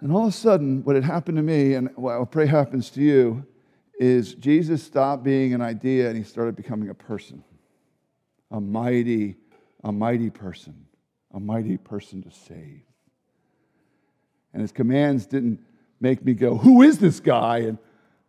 And 0.01 0.13
all 0.13 0.27
of 0.27 0.29
a 0.29 0.37
sudden, 0.37 0.85
what 0.85 0.95
had 0.95 1.05
happened 1.05 1.39
to 1.39 1.43
me, 1.43 1.73
and 1.73 1.91
what 1.97 2.21
I 2.21 2.25
pray 2.27 2.47
happens 2.47 2.91
to 2.91 3.01
you, 3.01 3.47
is 3.99 4.35
Jesus 4.35 4.83
stopped 4.83 5.25
being 5.25 5.55
an 5.55 5.63
idea 5.63 6.09
and 6.09 6.19
he 6.19 6.23
started 6.23 6.55
becoming 6.55 6.91
a 6.91 6.95
person. 6.95 7.43
A 8.51 8.61
mighty, 8.61 9.37
a 9.83 9.91
mighty 9.91 10.29
person, 10.29 10.87
a 11.33 11.41
mighty 11.41 11.79
person 11.79 12.23
to 12.23 12.31
save 12.31 12.83
and 14.57 14.63
his 14.63 14.73
commands 14.73 15.27
didn't 15.27 15.61
make 16.01 16.25
me 16.25 16.33
go, 16.33 16.57
Who 16.57 16.81
is 16.81 16.99
this 16.99 17.21
guy? 17.21 17.59
And, 17.59 17.77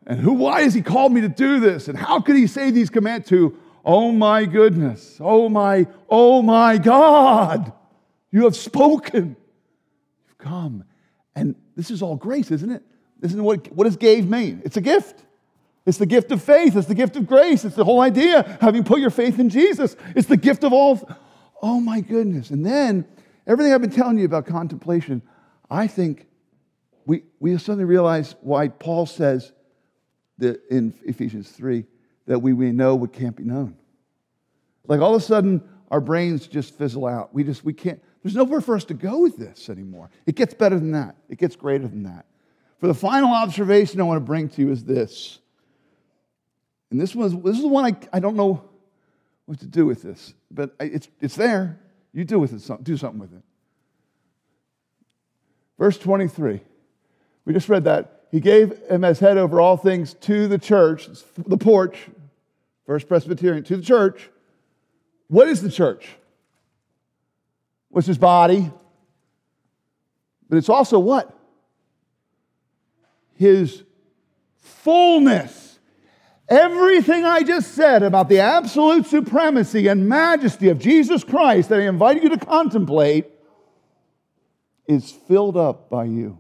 and 0.06 0.20
who, 0.20 0.34
why 0.34 0.64
has 0.64 0.74
he 0.74 0.82
called 0.82 1.14
me 1.14 1.22
to 1.22 1.30
do 1.30 1.62
this? 1.62 1.88
And 1.88 1.98
how 1.98 2.20
could 2.20 2.36
he 2.36 2.48
say 2.48 2.70
these 2.70 2.90
commands 2.90 3.30
to, 3.30 3.58
Oh 3.86 4.12
my 4.12 4.44
goodness, 4.44 5.20
oh 5.22 5.48
my, 5.48 5.88
oh 6.10 6.42
my 6.42 6.80
God, 6.80 7.72
you 8.30 8.44
have 8.44 8.58
spoken. 8.58 9.38
You've 10.28 10.38
come. 10.38 10.84
And 11.34 11.56
this 11.78 11.90
is 11.90 12.02
all 12.02 12.18
grace, 12.18 12.52
isn't 12.52 12.72
it? 12.72 12.84
Isn't 13.22 13.42
what, 13.42 13.72
what 13.72 13.86
does 13.86 13.96
gave 13.96 14.30
mean? 14.30 14.62
It's 14.66 14.76
a 14.76 14.82
gift. 14.82 15.24
It's 15.86 15.98
the 15.98 16.06
gift 16.06 16.34
of 16.34 16.44
faith. 16.44 16.76
It's 16.76 16.90
the 16.90 16.94
gift 16.94 17.16
of 17.16 17.26
grace. 17.26 17.64
It's 17.64 17.78
the 17.78 17.86
whole 17.86 18.02
idea, 18.02 18.58
having 18.60 18.84
put 18.84 19.00
your 19.00 19.12
faith 19.12 19.40
in 19.40 19.48
Jesus. 19.48 19.96
It's 20.14 20.28
the 20.28 20.36
gift 20.36 20.66
of 20.66 20.74
all. 20.74 21.10
Oh 21.62 21.80
my 21.80 22.02
goodness. 22.02 22.50
And 22.50 22.66
then 22.66 23.06
everything 23.48 23.72
I've 23.72 23.80
been 23.80 23.92
telling 23.92 24.18
you 24.18 24.26
about 24.26 24.46
contemplation, 24.46 25.22
I 25.70 25.88
think 25.88 26.28
we, 27.06 27.24
we 27.40 27.58
suddenly 27.58 27.86
realize 27.86 28.36
why 28.42 28.68
Paul 28.68 29.06
says 29.06 29.52
that 30.38 30.62
in 30.70 30.94
Ephesians 31.04 31.50
3 31.52 31.86
that 32.28 32.40
we, 32.40 32.54
we 32.54 32.72
know 32.72 32.96
what 32.96 33.14
can't 33.14 33.36
be 33.36 33.44
known. 33.44 33.76
Like 34.86 35.02
all 35.02 35.16
of 35.16 35.22
a 35.22 35.26
sudden, 35.26 35.64
our 35.90 36.02
brains 36.02 36.48
just 36.48 36.78
fizzle 36.78 37.06
out. 37.06 37.34
We 37.34 37.44
just, 37.44 37.64
we 37.64 37.74
can't, 37.74 38.02
there's 38.24 38.36
nowhere 38.36 38.62
for 38.62 38.76
us 38.76 38.86
to 38.86 38.94
go 38.94 39.20
with 39.20 39.38
this 39.38 39.70
anymore. 39.70 40.10
It 40.26 40.36
gets 40.36 40.54
better 40.54 40.78
than 40.78 40.92
that, 40.92 41.16
it 41.30 41.38
gets 41.38 41.56
greater 41.56 41.88
than 41.88 42.04
that. 42.04 42.26
For 42.80 42.88
the 42.88 42.94
final 42.94 43.34
observation 43.34 44.00
I 44.00 44.04
want 44.04 44.18
to 44.18 44.26
bring 44.26 44.50
to 44.50 44.62
you 44.62 44.72
is 44.72 44.84
this. 44.84 45.40
And 46.92 47.02
this, 47.02 47.16
was, 47.16 47.34
this 47.42 47.56
is 47.56 47.62
the 47.62 47.68
one 47.68 47.86
I, 47.86 48.18
I 48.18 48.20
don't 48.20 48.36
know 48.36 48.64
what 49.46 49.60
to 49.60 49.66
do 49.66 49.86
with 49.86 50.04
this, 50.04 50.34
but 50.52 50.76
it's, 50.80 51.08
it's 51.20 51.36
there. 51.36 51.80
You 52.14 52.24
do 52.24 52.40
with 52.40 52.54
it, 52.54 52.84
do 52.84 52.98
something 52.98 53.20
with 53.20 53.34
it. 53.34 53.44
Verse 55.78 55.98
23. 55.98 56.62
We 57.46 57.54
just 57.54 57.70
read 57.70 57.86
that. 57.86 58.24
He 58.32 58.40
gave 58.40 58.78
him 58.90 59.04
as 59.04 59.20
head 59.20 59.38
over 59.38 59.62
all 59.62 59.78
things 59.78 60.14
to 60.16 60.48
the 60.48 60.58
church, 60.58 61.08
the 61.38 61.58
porch, 61.58 61.98
First 62.86 63.08
Presbyterian, 63.08 63.64
to 63.66 63.78
the 63.78 63.84
church. 63.84 64.30
What 65.28 65.48
is 65.48 65.62
the 65.62 65.72
church? 65.72 66.10
What's 67.90 68.08
his 68.08 68.18
body? 68.18 68.72
But 70.50 70.58
it's 70.58 70.70
also 70.70 71.00
what? 71.00 71.38
his 73.38 73.84
fullness. 74.58 75.80
Everything 76.50 77.26
I 77.26 77.44
just 77.44 77.74
said 77.74 78.04
about 78.04 78.30
the 78.30 78.40
absolute 78.40 79.06
supremacy 79.06 79.88
and 79.88 80.08
majesty 80.08 80.70
of 80.70 80.80
Jesus 80.80 81.24
Christ 81.24 81.70
that 81.70 81.80
I 81.80 81.88
invite 81.88 82.24
you 82.24 82.30
to 82.30 82.38
contemplate 82.38 83.26
is 84.88 85.12
filled 85.12 85.58
up 85.58 85.90
by 85.90 86.06
you, 86.06 86.40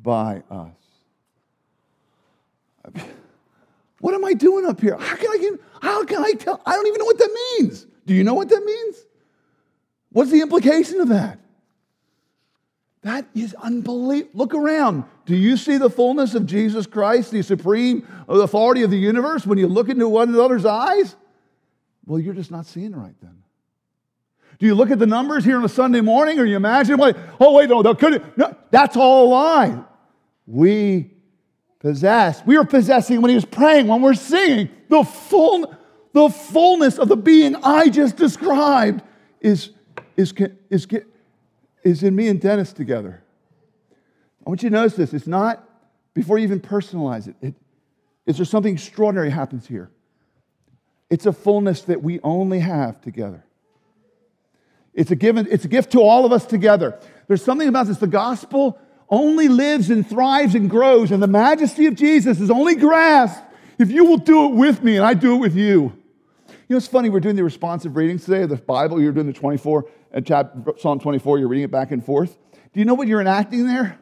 by 0.00 0.42
us. 0.50 0.70
What 4.00 4.14
am 4.14 4.24
I 4.24 4.34
doing 4.34 4.66
up 4.66 4.80
here? 4.80 4.98
How 4.98 5.16
can 5.16 5.28
I 5.30 5.38
get, 5.38 5.60
how 5.80 6.04
can 6.04 6.22
I 6.22 6.32
tell? 6.32 6.60
I 6.66 6.74
don't 6.74 6.86
even 6.86 6.98
know 6.98 7.06
what 7.06 7.18
that 7.18 7.56
means. 7.58 7.86
Do 8.04 8.12
you 8.12 8.22
know 8.22 8.34
what 8.34 8.50
that 8.50 8.62
means? 8.62 8.96
What's 10.10 10.30
the 10.30 10.42
implication 10.42 11.00
of 11.00 11.08
that? 11.08 11.38
That 13.02 13.26
is 13.34 13.54
unbelievable. 13.54 14.30
Look 14.34 14.54
around. 14.54 15.04
Do 15.26 15.36
you 15.36 15.56
see 15.56 15.76
the 15.76 15.90
fullness 15.90 16.34
of 16.34 16.46
Jesus 16.46 16.86
Christ, 16.86 17.30
the 17.30 17.42
supreme 17.42 18.06
authority 18.28 18.82
of 18.82 18.90
the 18.90 18.98
universe, 18.98 19.46
when 19.46 19.58
you 19.58 19.68
look 19.68 19.88
into 19.88 20.08
one 20.08 20.30
another's 20.30 20.64
eyes? 20.64 21.16
Well, 22.06 22.18
you're 22.20 22.34
just 22.34 22.50
not 22.50 22.66
seeing 22.66 22.94
right 22.94 23.14
then. 23.22 23.43
Do 24.58 24.66
you 24.66 24.74
look 24.74 24.90
at 24.90 24.98
the 24.98 25.06
numbers 25.06 25.44
here 25.44 25.56
on 25.56 25.64
a 25.64 25.68
Sunday 25.68 26.00
morning, 26.00 26.38
or 26.38 26.44
you 26.44 26.56
imagine, 26.56 26.98
oh, 27.00 27.52
wait, 27.52 27.68
no, 27.68 27.82
that 27.82 27.98
could 27.98 28.22
no, 28.36 28.56
that's 28.70 28.96
all 28.96 29.26
a 29.26 29.28
lie. 29.28 29.84
We 30.46 31.10
possess, 31.80 32.44
we 32.46 32.56
are 32.56 32.64
possessing 32.64 33.20
when 33.20 33.30
he 33.30 33.34
was 33.34 33.44
praying, 33.44 33.88
when 33.88 34.00
we're 34.00 34.14
singing, 34.14 34.70
the 34.88 35.04
full, 35.04 35.74
the 36.12 36.28
fullness 36.28 36.98
of 36.98 37.08
the 37.08 37.16
being 37.16 37.56
I 37.56 37.88
just 37.88 38.16
described 38.16 39.02
is, 39.40 39.70
is, 40.16 40.32
is, 40.70 40.86
is 41.82 42.02
in 42.02 42.14
me 42.14 42.28
and 42.28 42.40
Dennis 42.40 42.72
together. 42.72 43.22
I 44.46 44.50
want 44.50 44.62
you 44.62 44.70
to 44.70 44.74
notice 44.74 44.94
this. 44.94 45.12
It's 45.12 45.26
not, 45.26 45.68
before 46.14 46.38
you 46.38 46.44
even 46.44 46.60
personalize 46.60 47.28
it, 47.28 47.36
it 47.40 47.54
is 48.26 48.36
there 48.36 48.46
something 48.46 48.72
extraordinary 48.72 49.30
happens 49.30 49.66
here? 49.66 49.90
It's 51.10 51.26
a 51.26 51.32
fullness 51.32 51.82
that 51.82 52.02
we 52.02 52.20
only 52.20 52.60
have 52.60 53.00
together. 53.00 53.44
It's 54.94 55.10
a, 55.10 55.16
given, 55.16 55.48
it's 55.50 55.64
a 55.64 55.68
gift 55.68 55.92
to 55.92 56.00
all 56.00 56.24
of 56.24 56.32
us 56.32 56.46
together. 56.46 56.98
There's 57.26 57.44
something 57.44 57.68
about 57.68 57.86
this. 57.86 57.98
The 57.98 58.06
gospel 58.06 58.78
only 59.08 59.48
lives 59.48 59.90
and 59.90 60.08
thrives 60.08 60.54
and 60.54 60.70
grows, 60.70 61.10
and 61.10 61.22
the 61.22 61.28
majesty 61.28 61.86
of 61.86 61.94
Jesus 61.94 62.40
is 62.40 62.50
only 62.50 62.74
grasped 62.76 63.42
if 63.78 63.90
you 63.90 64.04
will 64.04 64.18
do 64.18 64.46
it 64.46 64.54
with 64.54 64.82
me 64.82 64.96
and 64.96 65.04
I 65.04 65.14
do 65.14 65.34
it 65.34 65.38
with 65.38 65.56
you. 65.56 65.92
You 66.48 66.54
know, 66.70 66.76
it's 66.76 66.86
funny, 66.86 67.10
we're 67.10 67.20
doing 67.20 67.36
the 67.36 67.44
responsive 67.44 67.96
readings 67.96 68.24
today 68.24 68.42
of 68.42 68.48
the 68.48 68.56
Bible. 68.56 69.00
You're 69.00 69.12
doing 69.12 69.26
the 69.26 69.32
24, 69.32 69.84
and 70.12 70.30
uh, 70.30 70.44
Psalm 70.78 70.98
24, 70.98 71.38
you're 71.38 71.48
reading 71.48 71.64
it 71.64 71.70
back 71.70 71.90
and 71.90 72.04
forth. 72.04 72.38
Do 72.72 72.80
you 72.80 72.86
know 72.86 72.94
what 72.94 73.08
you're 73.08 73.20
enacting 73.20 73.66
there? 73.66 73.98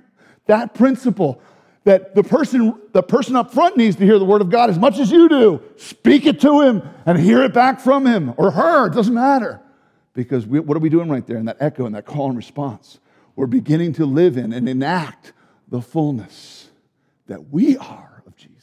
That 0.47 0.75
principle 0.75 1.43
that 1.85 2.15
the 2.15 2.23
person, 2.23 2.81
the 2.93 3.03
person 3.03 3.35
up 3.35 3.53
front 3.53 3.77
needs 3.77 3.97
to 3.97 4.05
hear 4.05 4.19
the 4.19 4.25
word 4.25 4.41
of 4.41 4.51
God 4.51 4.71
as 4.71 4.79
much 4.79 4.99
as 4.99 5.11
you 5.11 5.29
do. 5.29 5.63
Speak 5.77 6.27
it 6.27 6.41
to 6.43 6.61
him 6.61 6.83
and 7.07 7.19
hear 7.19 7.43
it 7.43 7.53
back 7.53 7.81
from 7.81 8.07
him 8.07 8.35
or 8.37 8.53
her. 8.53 8.87
It 8.87 8.95
doesn't 8.95 9.15
matter. 9.15 9.61
Because 10.15 10.47
we, 10.47 10.61
what 10.61 10.77
are 10.77 10.81
we 10.81 10.89
doing 10.89 11.09
right 11.09 11.27
there 11.27 11.39
in 11.39 11.47
that 11.47 11.57
echo 11.61 11.87
and 11.87 11.95
that 11.95 12.05
call 12.05 12.29
and 12.29 12.37
response? 12.37 12.99
We're 13.35 13.47
beginning 13.47 13.95
to 13.95 14.07
live 14.07 14.37
in 14.37 14.53
and 14.53 14.69
enact 14.69 15.33
the 15.69 15.81
fullness 15.81 16.69
that 17.27 17.51
we 17.51 17.79
are 17.79 18.23
of 18.27 18.37
Jesus. 18.37 18.61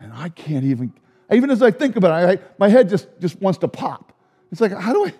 And 0.00 0.12
I 0.12 0.30
can't 0.30 0.64
even, 0.64 0.94
even 1.30 1.50
as 1.50 1.62
I 1.62 1.70
think 1.70 1.96
about 1.96 2.22
it, 2.22 2.40
I, 2.40 2.42
my 2.58 2.68
head 2.68 2.88
just, 2.88 3.08
just 3.20 3.40
wants 3.40 3.58
to 3.58 3.68
pop. 3.68 4.12
It's 4.50 4.60
like, 4.60 4.72
how 4.72 4.92
do 4.92 5.06
I, 5.06 5.14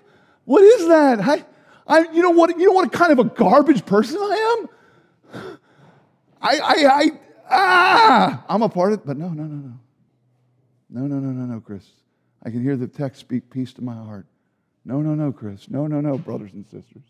what 0.44 0.62
is 0.62 0.88
that? 0.88 1.20
I, 1.20 1.44
I, 1.86 2.10
you 2.12 2.22
know 2.22 2.30
what, 2.30 2.58
you 2.58 2.66
know 2.66 2.72
what 2.72 2.90
kind 2.92 3.12
of 3.12 3.18
a 3.18 3.24
garbage 3.24 3.84
person 3.84 4.16
I 4.18 4.58
am? 4.58 5.58
I, 6.40 6.58
I, 6.58 6.86
I, 6.86 7.10
ah, 7.50 8.44
I'm 8.48 8.62
a 8.62 8.68
part 8.68 8.92
of 8.92 9.00
it, 9.00 9.06
but 9.06 9.16
no, 9.16 9.28
no, 9.28 9.42
no, 9.42 9.54
no. 9.54 9.72
No, 10.88 11.00
no, 11.00 11.18
no, 11.18 11.30
no, 11.30 11.54
no, 11.54 11.60
Chris. 11.60 11.84
I 12.42 12.50
can 12.50 12.62
hear 12.62 12.76
the 12.76 12.86
text 12.86 13.20
speak 13.20 13.50
peace 13.50 13.72
to 13.74 13.82
my 13.82 13.94
heart. 13.94 14.26
No, 14.86 15.02
no, 15.02 15.16
no, 15.16 15.32
Chris. 15.32 15.68
No, 15.68 15.88
no, 15.88 16.00
no, 16.00 16.16
brothers 16.16 16.52
and 16.52 16.64
sisters. 16.64 17.02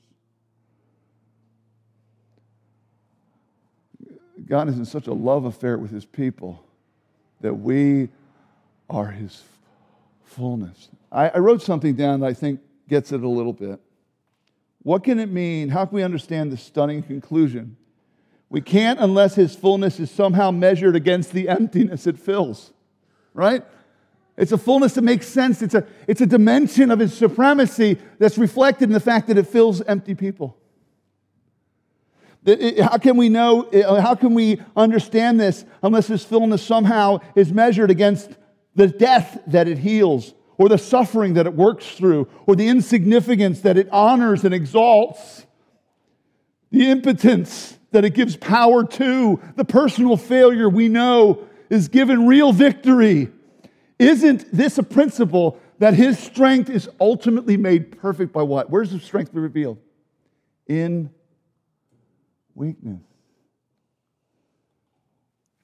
God 4.49 4.69
is 4.69 4.79
in 4.79 4.87
such 4.87 5.07
a 5.09 5.13
love 5.13 5.45
affair 5.45 5.77
with 5.77 5.91
his 5.91 6.07
people 6.07 6.65
that 7.43 7.53
we 7.53 8.09
are 8.89 9.09
his 9.09 9.43
fullness. 10.25 10.89
I, 11.13 11.29
I, 11.29 11.39
wrote 11.39 11.61
something 11.61 11.95
down 11.95 12.21
that 12.21 12.27
I 12.27 12.33
think 12.33 12.61
gets 12.89 13.13
it 13.13 13.23
a 13.23 13.29
little 13.29 13.53
bit. 13.53 13.79
What 14.83 15.05
can 15.05 15.19
it 15.19 15.31
mean? 15.31 15.69
How 15.69 15.85
can 15.85 15.97
we 15.97 16.03
understand 16.03 16.53
this 16.53 16.63
stunning 16.63 17.03
conclusion? 17.03 17.77
We 18.49 18.61
can't 18.61 19.01
unless 19.01 19.35
his 19.35 19.55
fullness 19.55 20.01
is 20.01 20.11
somehow 20.11 20.51
measured 20.51 20.97
against 20.97 21.33
the 21.33 21.49
emptiness 21.49 22.07
it 22.07 22.19
fills, 22.19 22.73
right? 23.35 23.65
It's 24.37 24.53
a 24.53 24.59
fullness 24.59 24.95
that 24.95 25.03
makes 25.03 25.27
sense. 25.27 25.63
It's 25.63 25.75
a, 25.75 25.87
it's 26.07 26.21
a 26.21 26.27
dimension 26.27 26.91
of 26.91 26.99
his 26.99 27.17
supremacy 27.17 27.99
that's 28.19 28.37
reflected 28.37 28.85
in 28.85 28.93
the 28.93 29.01
fact 29.01 29.29
that 29.29 29.39
it 29.39 29.47
fills 29.47 29.81
empty 29.83 30.15
people. 30.15 30.59
How 32.47 32.99
can 32.99 33.17
we 33.17 33.29
know, 33.29 33.69
how 34.01 34.15
can 34.15 34.35
we 34.35 34.61
understand 34.77 35.41
this 35.41 35.65
unless 35.83 36.07
this 36.07 36.25
fullness 36.25 36.63
somehow 36.63 37.19
is 37.35 37.53
measured 37.53 37.91
against 37.91 38.31
the 38.77 38.87
death 38.87 39.41
that 39.49 39.67
it 39.67 39.79
heals, 39.79 40.35
or 40.59 40.69
the 40.69 40.79
suffering 40.79 41.35
that 41.35 41.47
it 41.47 41.55
works 41.55 41.87
through, 41.93 42.29
or 42.47 42.55
the 42.55 42.69
insignificance 42.69 43.63
that 43.63 43.77
it 43.77 43.89
honors 43.91 44.45
and 44.45 44.55
exalts, 44.55 45.47
the 46.71 46.89
impotence 46.91 47.79
that 47.91 48.05
it 48.05 48.11
gives 48.11 48.37
power 48.37 48.85
to, 48.85 49.41
the 49.57 49.65
personal 49.65 50.17
failure 50.17 50.69
we 50.69 50.89
know 50.89 51.43
is 51.69 51.89
given 51.89 52.27
real 52.27 52.53
victory. 52.53 53.29
Isn't 53.99 54.51
this 54.53 54.79
a 54.79 54.83
principle 54.83 55.59
that 55.79 55.95
his 55.95 56.19
strength 56.19 56.71
is 56.71 56.89
ultimately 57.01 57.57
made 57.57 57.99
perfect 57.99 58.33
by 58.33 58.43
what? 58.43 58.71
Where's 58.71 58.91
the 58.91 59.01
strength 59.01 59.33
revealed? 59.35 59.79
In 60.67 61.11
weakness. 62.55 63.03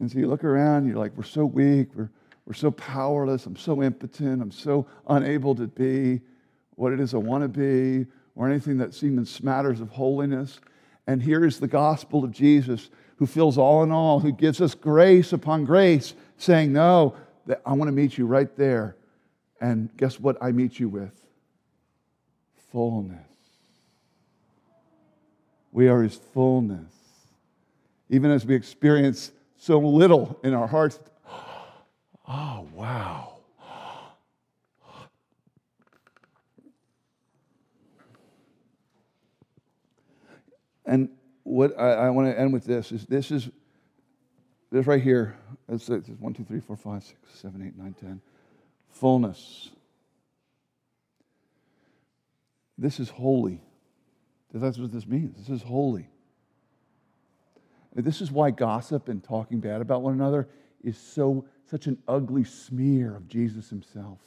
And 0.00 0.10
so 0.10 0.18
you 0.18 0.26
look 0.26 0.44
around, 0.44 0.86
you're 0.88 0.98
like, 0.98 1.16
we're 1.16 1.22
so 1.22 1.44
weak, 1.44 1.88
we're, 1.94 2.10
we're 2.44 2.54
so 2.54 2.70
powerless, 2.72 3.46
I'm 3.46 3.56
so 3.56 3.82
impotent, 3.82 4.42
I'm 4.42 4.50
so 4.50 4.86
unable 5.08 5.54
to 5.54 5.68
be 5.68 6.20
what 6.74 6.92
it 6.92 7.00
is 7.00 7.14
I 7.14 7.18
want 7.18 7.42
to 7.42 7.48
be, 7.48 8.10
or 8.34 8.48
anything 8.48 8.78
that 8.78 9.00
even 9.02 9.24
smatters 9.24 9.80
of 9.80 9.90
holiness. 9.90 10.58
And 11.06 11.22
here 11.22 11.44
is 11.44 11.60
the 11.60 11.68
gospel 11.68 12.24
of 12.24 12.32
Jesus, 12.32 12.90
who 13.16 13.26
fills 13.26 13.58
all 13.58 13.82
in 13.82 13.92
all, 13.92 14.18
who 14.18 14.32
gives 14.32 14.60
us 14.60 14.74
grace 14.74 15.32
upon 15.32 15.64
grace, 15.64 16.14
saying, 16.36 16.72
No, 16.72 17.14
that 17.46 17.62
I 17.66 17.72
want 17.72 17.88
to 17.88 17.92
meet 17.92 18.16
you 18.16 18.26
right 18.26 18.54
there. 18.56 18.96
And 19.60 19.94
guess 19.96 20.18
what 20.18 20.36
I 20.40 20.52
meet 20.52 20.78
you 20.80 20.88
with? 20.88 21.14
Fullness. 22.72 23.28
We 25.70 25.88
are 25.88 26.02
his 26.02 26.16
fullness. 26.16 26.92
Even 28.10 28.30
as 28.30 28.44
we 28.44 28.54
experience 28.54 29.32
so 29.56 29.78
little 29.78 30.38
in 30.42 30.52
our 30.52 30.66
hearts, 30.66 30.98
oh, 32.28 32.68
wow. 32.74 33.32
And 40.84 41.08
what 41.44 41.78
I, 41.78 41.92
I 41.92 42.10
want 42.10 42.28
to 42.28 42.38
end 42.38 42.52
with 42.52 42.64
this 42.64 42.92
is 42.92 43.06
this 43.06 43.30
is 43.30 43.48
this 44.72 44.86
right 44.86 45.02
here 45.02 45.36
it's, 45.68 45.88
it's 45.88 46.08
1, 46.08 46.34
2, 46.34 46.44
3, 46.44 46.60
4, 46.60 46.76
5, 46.76 47.04
6, 47.04 47.18
7, 47.34 47.62
8, 47.62 47.78
9, 47.78 47.94
10. 48.00 48.20
Fullness. 48.90 49.70
This 52.76 52.98
is 52.98 53.08
holy. 53.08 53.60
That's 54.52 54.78
what 54.78 54.92
this 54.92 55.06
means. 55.06 55.36
This 55.38 55.48
is 55.48 55.62
holy. 55.62 56.08
This 57.94 58.20
is 58.20 58.30
why 58.30 58.50
gossip 58.50 59.08
and 59.08 59.22
talking 59.22 59.60
bad 59.60 59.80
about 59.80 60.02
one 60.02 60.14
another 60.14 60.48
is 60.82 60.98
so 60.98 61.46
such 61.70 61.86
an 61.86 61.98
ugly 62.08 62.44
smear 62.44 63.14
of 63.14 63.28
Jesus 63.28 63.70
himself. 63.70 64.18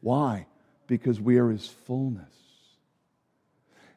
Why? 0.00 0.46
Because 0.86 1.20
we 1.20 1.38
are 1.38 1.50
his 1.50 1.66
fullness. 1.66 2.34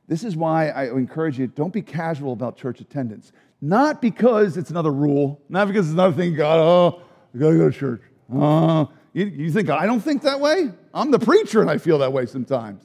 This 0.07 0.23
is 0.23 0.35
why 0.35 0.69
I 0.69 0.85
encourage 0.91 1.39
you 1.39 1.47
don't 1.47 1.73
be 1.73 1.81
casual 1.81 2.33
about 2.33 2.57
church 2.57 2.79
attendance. 2.79 3.31
Not 3.61 4.01
because 4.01 4.57
it's 4.57 4.69
another 4.69 4.91
rule, 4.91 5.41
not 5.49 5.67
because 5.67 5.87
it's 5.87 5.93
another 5.93 6.15
thing, 6.15 6.35
God, 6.35 6.59
oh, 6.59 7.01
I 7.33 7.37
gotta 7.37 7.57
go 7.57 7.69
to 7.69 7.77
church. 7.77 8.01
Uh, 8.33 8.85
you, 9.13 9.25
you 9.25 9.51
think 9.51 9.69
I 9.69 9.85
don't 9.85 10.01
think 10.01 10.23
that 10.23 10.39
way? 10.39 10.71
I'm 10.93 11.11
the 11.11 11.19
preacher 11.19 11.61
and 11.61 11.69
I 11.69 11.77
feel 11.77 11.99
that 11.99 12.13
way 12.13 12.25
sometimes. 12.25 12.83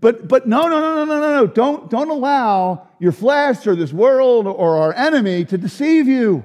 But, 0.00 0.28
but 0.28 0.46
no, 0.46 0.68
no, 0.68 0.80
no, 0.80 0.94
no, 0.96 1.04
no, 1.06 1.20
no, 1.20 1.40
no. 1.40 1.46
Don't, 1.46 1.88
don't 1.88 2.10
allow 2.10 2.88
your 2.98 3.12
flesh 3.12 3.66
or 3.66 3.74
this 3.74 3.90
world 3.92 4.46
or 4.46 4.76
our 4.76 4.92
enemy 4.92 5.46
to 5.46 5.56
deceive 5.56 6.06
you. 6.06 6.44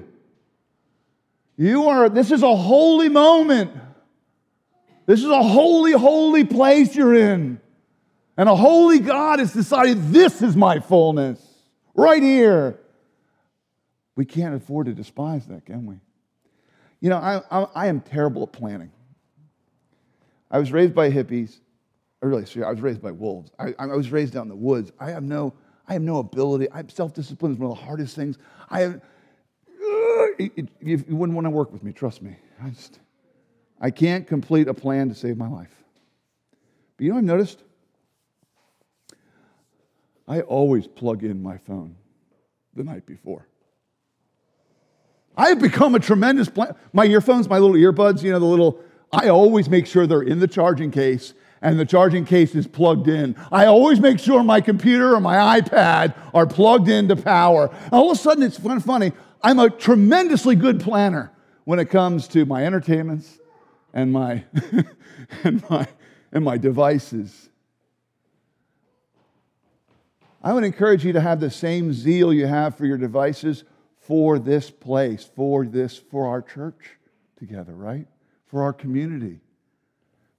You 1.58 1.88
are, 1.88 2.08
this 2.08 2.30
is 2.30 2.42
a 2.42 2.56
holy 2.56 3.10
moment. 3.10 3.70
This 5.04 5.20
is 5.20 5.28
a 5.28 5.42
holy, 5.42 5.92
holy 5.92 6.44
place 6.44 6.96
you're 6.96 7.14
in. 7.14 7.60
And 8.40 8.48
a 8.48 8.56
holy 8.56 9.00
God 9.00 9.38
has 9.38 9.52
decided 9.52 10.14
this 10.14 10.40
is 10.40 10.56
my 10.56 10.80
fullness 10.80 11.38
right 11.94 12.22
here. 12.22 12.80
We 14.16 14.24
can't 14.24 14.54
afford 14.54 14.86
to 14.86 14.94
despise 14.94 15.44
that, 15.48 15.66
can 15.66 15.84
we? 15.84 15.96
You 17.00 17.10
know, 17.10 17.18
I, 17.18 17.42
I, 17.50 17.66
I 17.74 17.86
am 17.88 18.00
terrible 18.00 18.44
at 18.44 18.52
planning. 18.52 18.92
I 20.50 20.58
was 20.58 20.72
raised 20.72 20.94
by 20.94 21.10
hippies. 21.10 21.58
I 22.22 22.26
really, 22.28 22.46
I 22.64 22.70
was 22.70 22.80
raised 22.80 23.02
by 23.02 23.10
wolves. 23.10 23.50
I, 23.58 23.74
I 23.78 23.84
was 23.88 24.10
raised 24.10 24.34
out 24.34 24.44
in 24.44 24.48
the 24.48 24.56
woods. 24.56 24.90
I 24.98 25.10
have 25.10 25.22
no, 25.22 25.52
I 25.86 25.92
have 25.92 26.00
no 26.00 26.16
ability. 26.16 26.66
Self 26.88 27.12
discipline 27.12 27.52
is 27.52 27.58
one 27.58 27.70
of 27.70 27.76
the 27.76 27.84
hardest 27.84 28.16
things. 28.16 28.38
I 28.70 28.80
have, 28.80 29.02
uh, 29.66 30.26
you 30.80 31.04
wouldn't 31.10 31.36
want 31.36 31.44
to 31.44 31.50
work 31.50 31.74
with 31.74 31.82
me, 31.82 31.92
trust 31.92 32.22
me. 32.22 32.36
I 32.62 32.70
just, 32.70 33.00
I 33.82 33.90
can't 33.90 34.26
complete 34.26 34.66
a 34.66 34.72
plan 34.72 35.10
to 35.10 35.14
save 35.14 35.36
my 35.36 35.48
life. 35.48 35.74
But 36.96 37.04
you 37.04 37.12
know 37.12 37.18
I've 37.18 37.24
noticed? 37.24 37.64
I 40.30 40.42
always 40.42 40.86
plug 40.86 41.24
in 41.24 41.42
my 41.42 41.58
phone 41.58 41.96
the 42.76 42.84
night 42.84 43.04
before. 43.04 43.48
I 45.36 45.48
have 45.48 45.60
become 45.60 45.96
a 45.96 45.98
tremendous 45.98 46.48
plan. 46.48 46.76
My 46.92 47.04
earphones, 47.06 47.48
my 47.48 47.58
little 47.58 47.74
earbuds, 47.74 48.22
you 48.22 48.30
know, 48.30 48.38
the 48.38 48.44
little, 48.44 48.78
I 49.12 49.28
always 49.28 49.68
make 49.68 49.88
sure 49.88 50.06
they're 50.06 50.22
in 50.22 50.38
the 50.38 50.46
charging 50.46 50.92
case 50.92 51.34
and 51.62 51.80
the 51.80 51.84
charging 51.84 52.24
case 52.24 52.54
is 52.54 52.68
plugged 52.68 53.08
in. 53.08 53.34
I 53.50 53.66
always 53.66 53.98
make 53.98 54.20
sure 54.20 54.44
my 54.44 54.60
computer 54.60 55.16
or 55.16 55.20
my 55.20 55.60
iPad 55.60 56.14
are 56.32 56.46
plugged 56.46 56.88
into 56.88 57.16
power. 57.16 57.68
all 57.90 58.12
of 58.12 58.16
a 58.16 58.20
sudden, 58.20 58.44
it's 58.44 58.56
funny. 58.56 59.10
I'm 59.42 59.58
a 59.58 59.68
tremendously 59.68 60.54
good 60.54 60.80
planner 60.80 61.32
when 61.64 61.80
it 61.80 61.86
comes 61.86 62.28
to 62.28 62.44
my 62.44 62.64
entertainments 62.64 63.40
and 63.92 64.12
my, 64.12 64.44
and 65.42 65.68
my, 65.68 65.88
and 66.30 66.44
my 66.44 66.56
devices. 66.56 67.49
I 70.42 70.52
would 70.52 70.64
encourage 70.64 71.04
you 71.04 71.12
to 71.12 71.20
have 71.20 71.40
the 71.40 71.50
same 71.50 71.92
zeal 71.92 72.32
you 72.32 72.46
have 72.46 72.76
for 72.76 72.86
your 72.86 72.96
devices 72.96 73.64
for 73.98 74.38
this 74.38 74.70
place, 74.70 75.28
for 75.36 75.66
this, 75.66 75.96
for 75.96 76.26
our 76.26 76.42
church 76.42 76.96
together, 77.38 77.74
right? 77.74 78.06
For 78.46 78.62
our 78.62 78.72
community. 78.72 79.40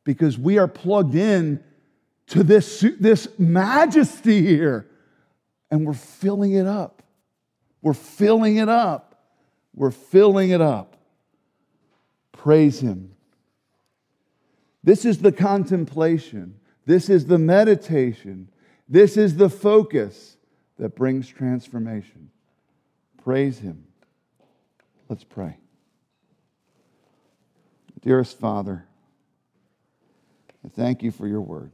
Because 0.03 0.37
we 0.37 0.57
are 0.57 0.67
plugged 0.67 1.15
in 1.15 1.63
to 2.27 2.43
this, 2.43 2.83
this 2.99 3.27
majesty 3.37 4.45
here, 4.45 4.87
and 5.69 5.85
we're 5.85 5.93
filling 5.93 6.53
it 6.53 6.65
up. 6.65 7.03
We're 7.81 7.93
filling 7.93 8.57
it 8.57 8.69
up. 8.69 9.23
We're 9.75 9.91
filling 9.91 10.49
it 10.49 10.61
up. 10.61 10.97
Praise 12.31 12.79
Him. 12.79 13.13
This 14.83 15.05
is 15.05 15.19
the 15.19 15.31
contemplation. 15.31 16.55
This 16.85 17.09
is 17.09 17.27
the 17.27 17.37
meditation. 17.37 18.49
This 18.91 19.15
is 19.15 19.37
the 19.37 19.49
focus 19.49 20.35
that 20.77 20.95
brings 20.97 21.29
transformation. 21.29 22.29
Praise 23.23 23.57
Him. 23.57 23.85
Let's 25.07 25.23
pray. 25.23 25.55
Dearest 28.01 28.37
Father, 28.37 28.85
I 30.65 30.67
thank 30.67 31.03
you 31.03 31.11
for 31.11 31.25
your 31.25 31.39
word. 31.39 31.71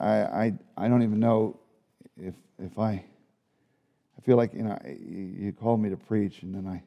I, 0.00 0.08
I, 0.08 0.52
I 0.78 0.88
don't 0.88 1.02
even 1.02 1.20
know 1.20 1.60
if, 2.16 2.34
if 2.58 2.78
I, 2.78 2.92
I 2.92 4.20
feel 4.24 4.38
like, 4.38 4.54
you 4.54 4.62
know, 4.62 4.78
you 4.86 5.52
called 5.52 5.80
me 5.80 5.90
to 5.90 5.96
preach 5.98 6.40
and 6.42 6.54
then 6.54 6.66
I, 6.66 6.82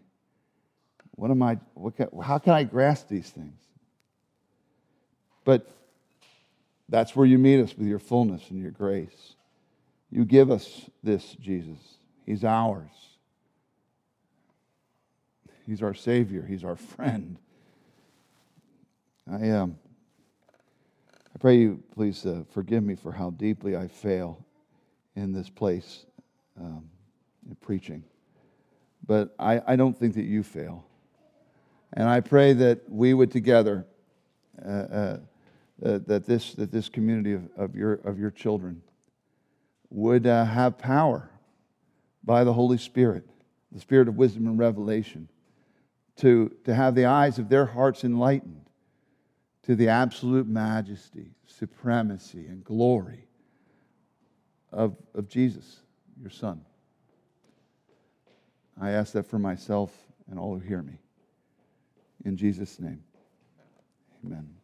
what 1.11 1.29
am 1.29 1.43
I, 1.43 1.59
what 1.75 1.95
can, 1.95 2.07
how 2.23 2.39
can 2.39 2.53
I 2.53 2.63
grasp 2.63 3.07
these 3.07 3.29
things? 3.29 3.61
But 5.45 5.69
that's 6.91 7.15
where 7.15 7.25
you 7.25 7.39
meet 7.39 7.61
us 7.61 7.75
with 7.75 7.87
your 7.87 7.99
fullness 7.99 8.51
and 8.51 8.61
your 8.61 8.71
grace. 8.71 9.35
You 10.11 10.25
give 10.25 10.51
us 10.51 10.89
this, 11.01 11.35
Jesus. 11.39 11.79
He's 12.25 12.43
ours. 12.43 12.91
He's 15.65 15.81
our 15.81 15.93
Savior. 15.93 16.45
He's 16.45 16.65
our 16.65 16.75
friend. 16.75 17.37
I, 19.31 19.49
um, 19.51 19.77
I 21.33 21.37
pray 21.39 21.59
you 21.59 21.81
please 21.95 22.25
uh, 22.25 22.43
forgive 22.51 22.83
me 22.83 22.95
for 22.95 23.13
how 23.13 23.29
deeply 23.29 23.77
I 23.77 23.87
fail 23.87 24.45
in 25.15 25.31
this 25.31 25.49
place 25.49 26.05
um, 26.59 26.89
in 27.47 27.55
preaching. 27.55 28.03
But 29.07 29.33
I, 29.39 29.61
I 29.65 29.75
don't 29.77 29.97
think 29.97 30.15
that 30.15 30.25
you 30.25 30.43
fail. 30.43 30.85
And 31.93 32.09
I 32.09 32.19
pray 32.19 32.51
that 32.53 32.89
we 32.89 33.13
would 33.13 33.31
together, 33.31 33.85
uh, 34.65 34.69
uh, 34.69 35.17
uh, 35.83 35.99
that, 36.07 36.25
this, 36.25 36.53
that 36.53 36.71
this 36.71 36.89
community 36.89 37.33
of, 37.33 37.49
of, 37.57 37.75
your, 37.75 37.93
of 37.93 38.19
your 38.19 38.31
children 38.31 38.81
would 39.89 40.27
uh, 40.27 40.45
have 40.45 40.77
power 40.77 41.29
by 42.23 42.43
the 42.43 42.53
Holy 42.53 42.77
Spirit, 42.77 43.27
the 43.71 43.79
Spirit 43.79 44.07
of 44.07 44.15
wisdom 44.15 44.47
and 44.47 44.59
revelation, 44.59 45.27
to, 46.17 46.51
to 46.65 46.75
have 46.75 46.93
the 46.95 47.05
eyes 47.05 47.39
of 47.39 47.49
their 47.49 47.65
hearts 47.65 48.03
enlightened 48.03 48.65
to 49.63 49.75
the 49.75 49.89
absolute 49.89 50.47
majesty, 50.47 51.31
supremacy, 51.45 52.45
and 52.47 52.63
glory 52.63 53.27
of, 54.71 54.95
of 55.13 55.27
Jesus, 55.27 55.81
your 56.19 56.29
Son. 56.29 56.61
I 58.79 58.91
ask 58.91 59.13
that 59.13 59.27
for 59.27 59.39
myself 59.39 59.91
and 60.29 60.39
all 60.39 60.53
who 60.53 60.59
hear 60.59 60.81
me. 60.81 60.99
In 62.23 62.37
Jesus' 62.37 62.79
name, 62.79 63.03
amen. 64.25 64.60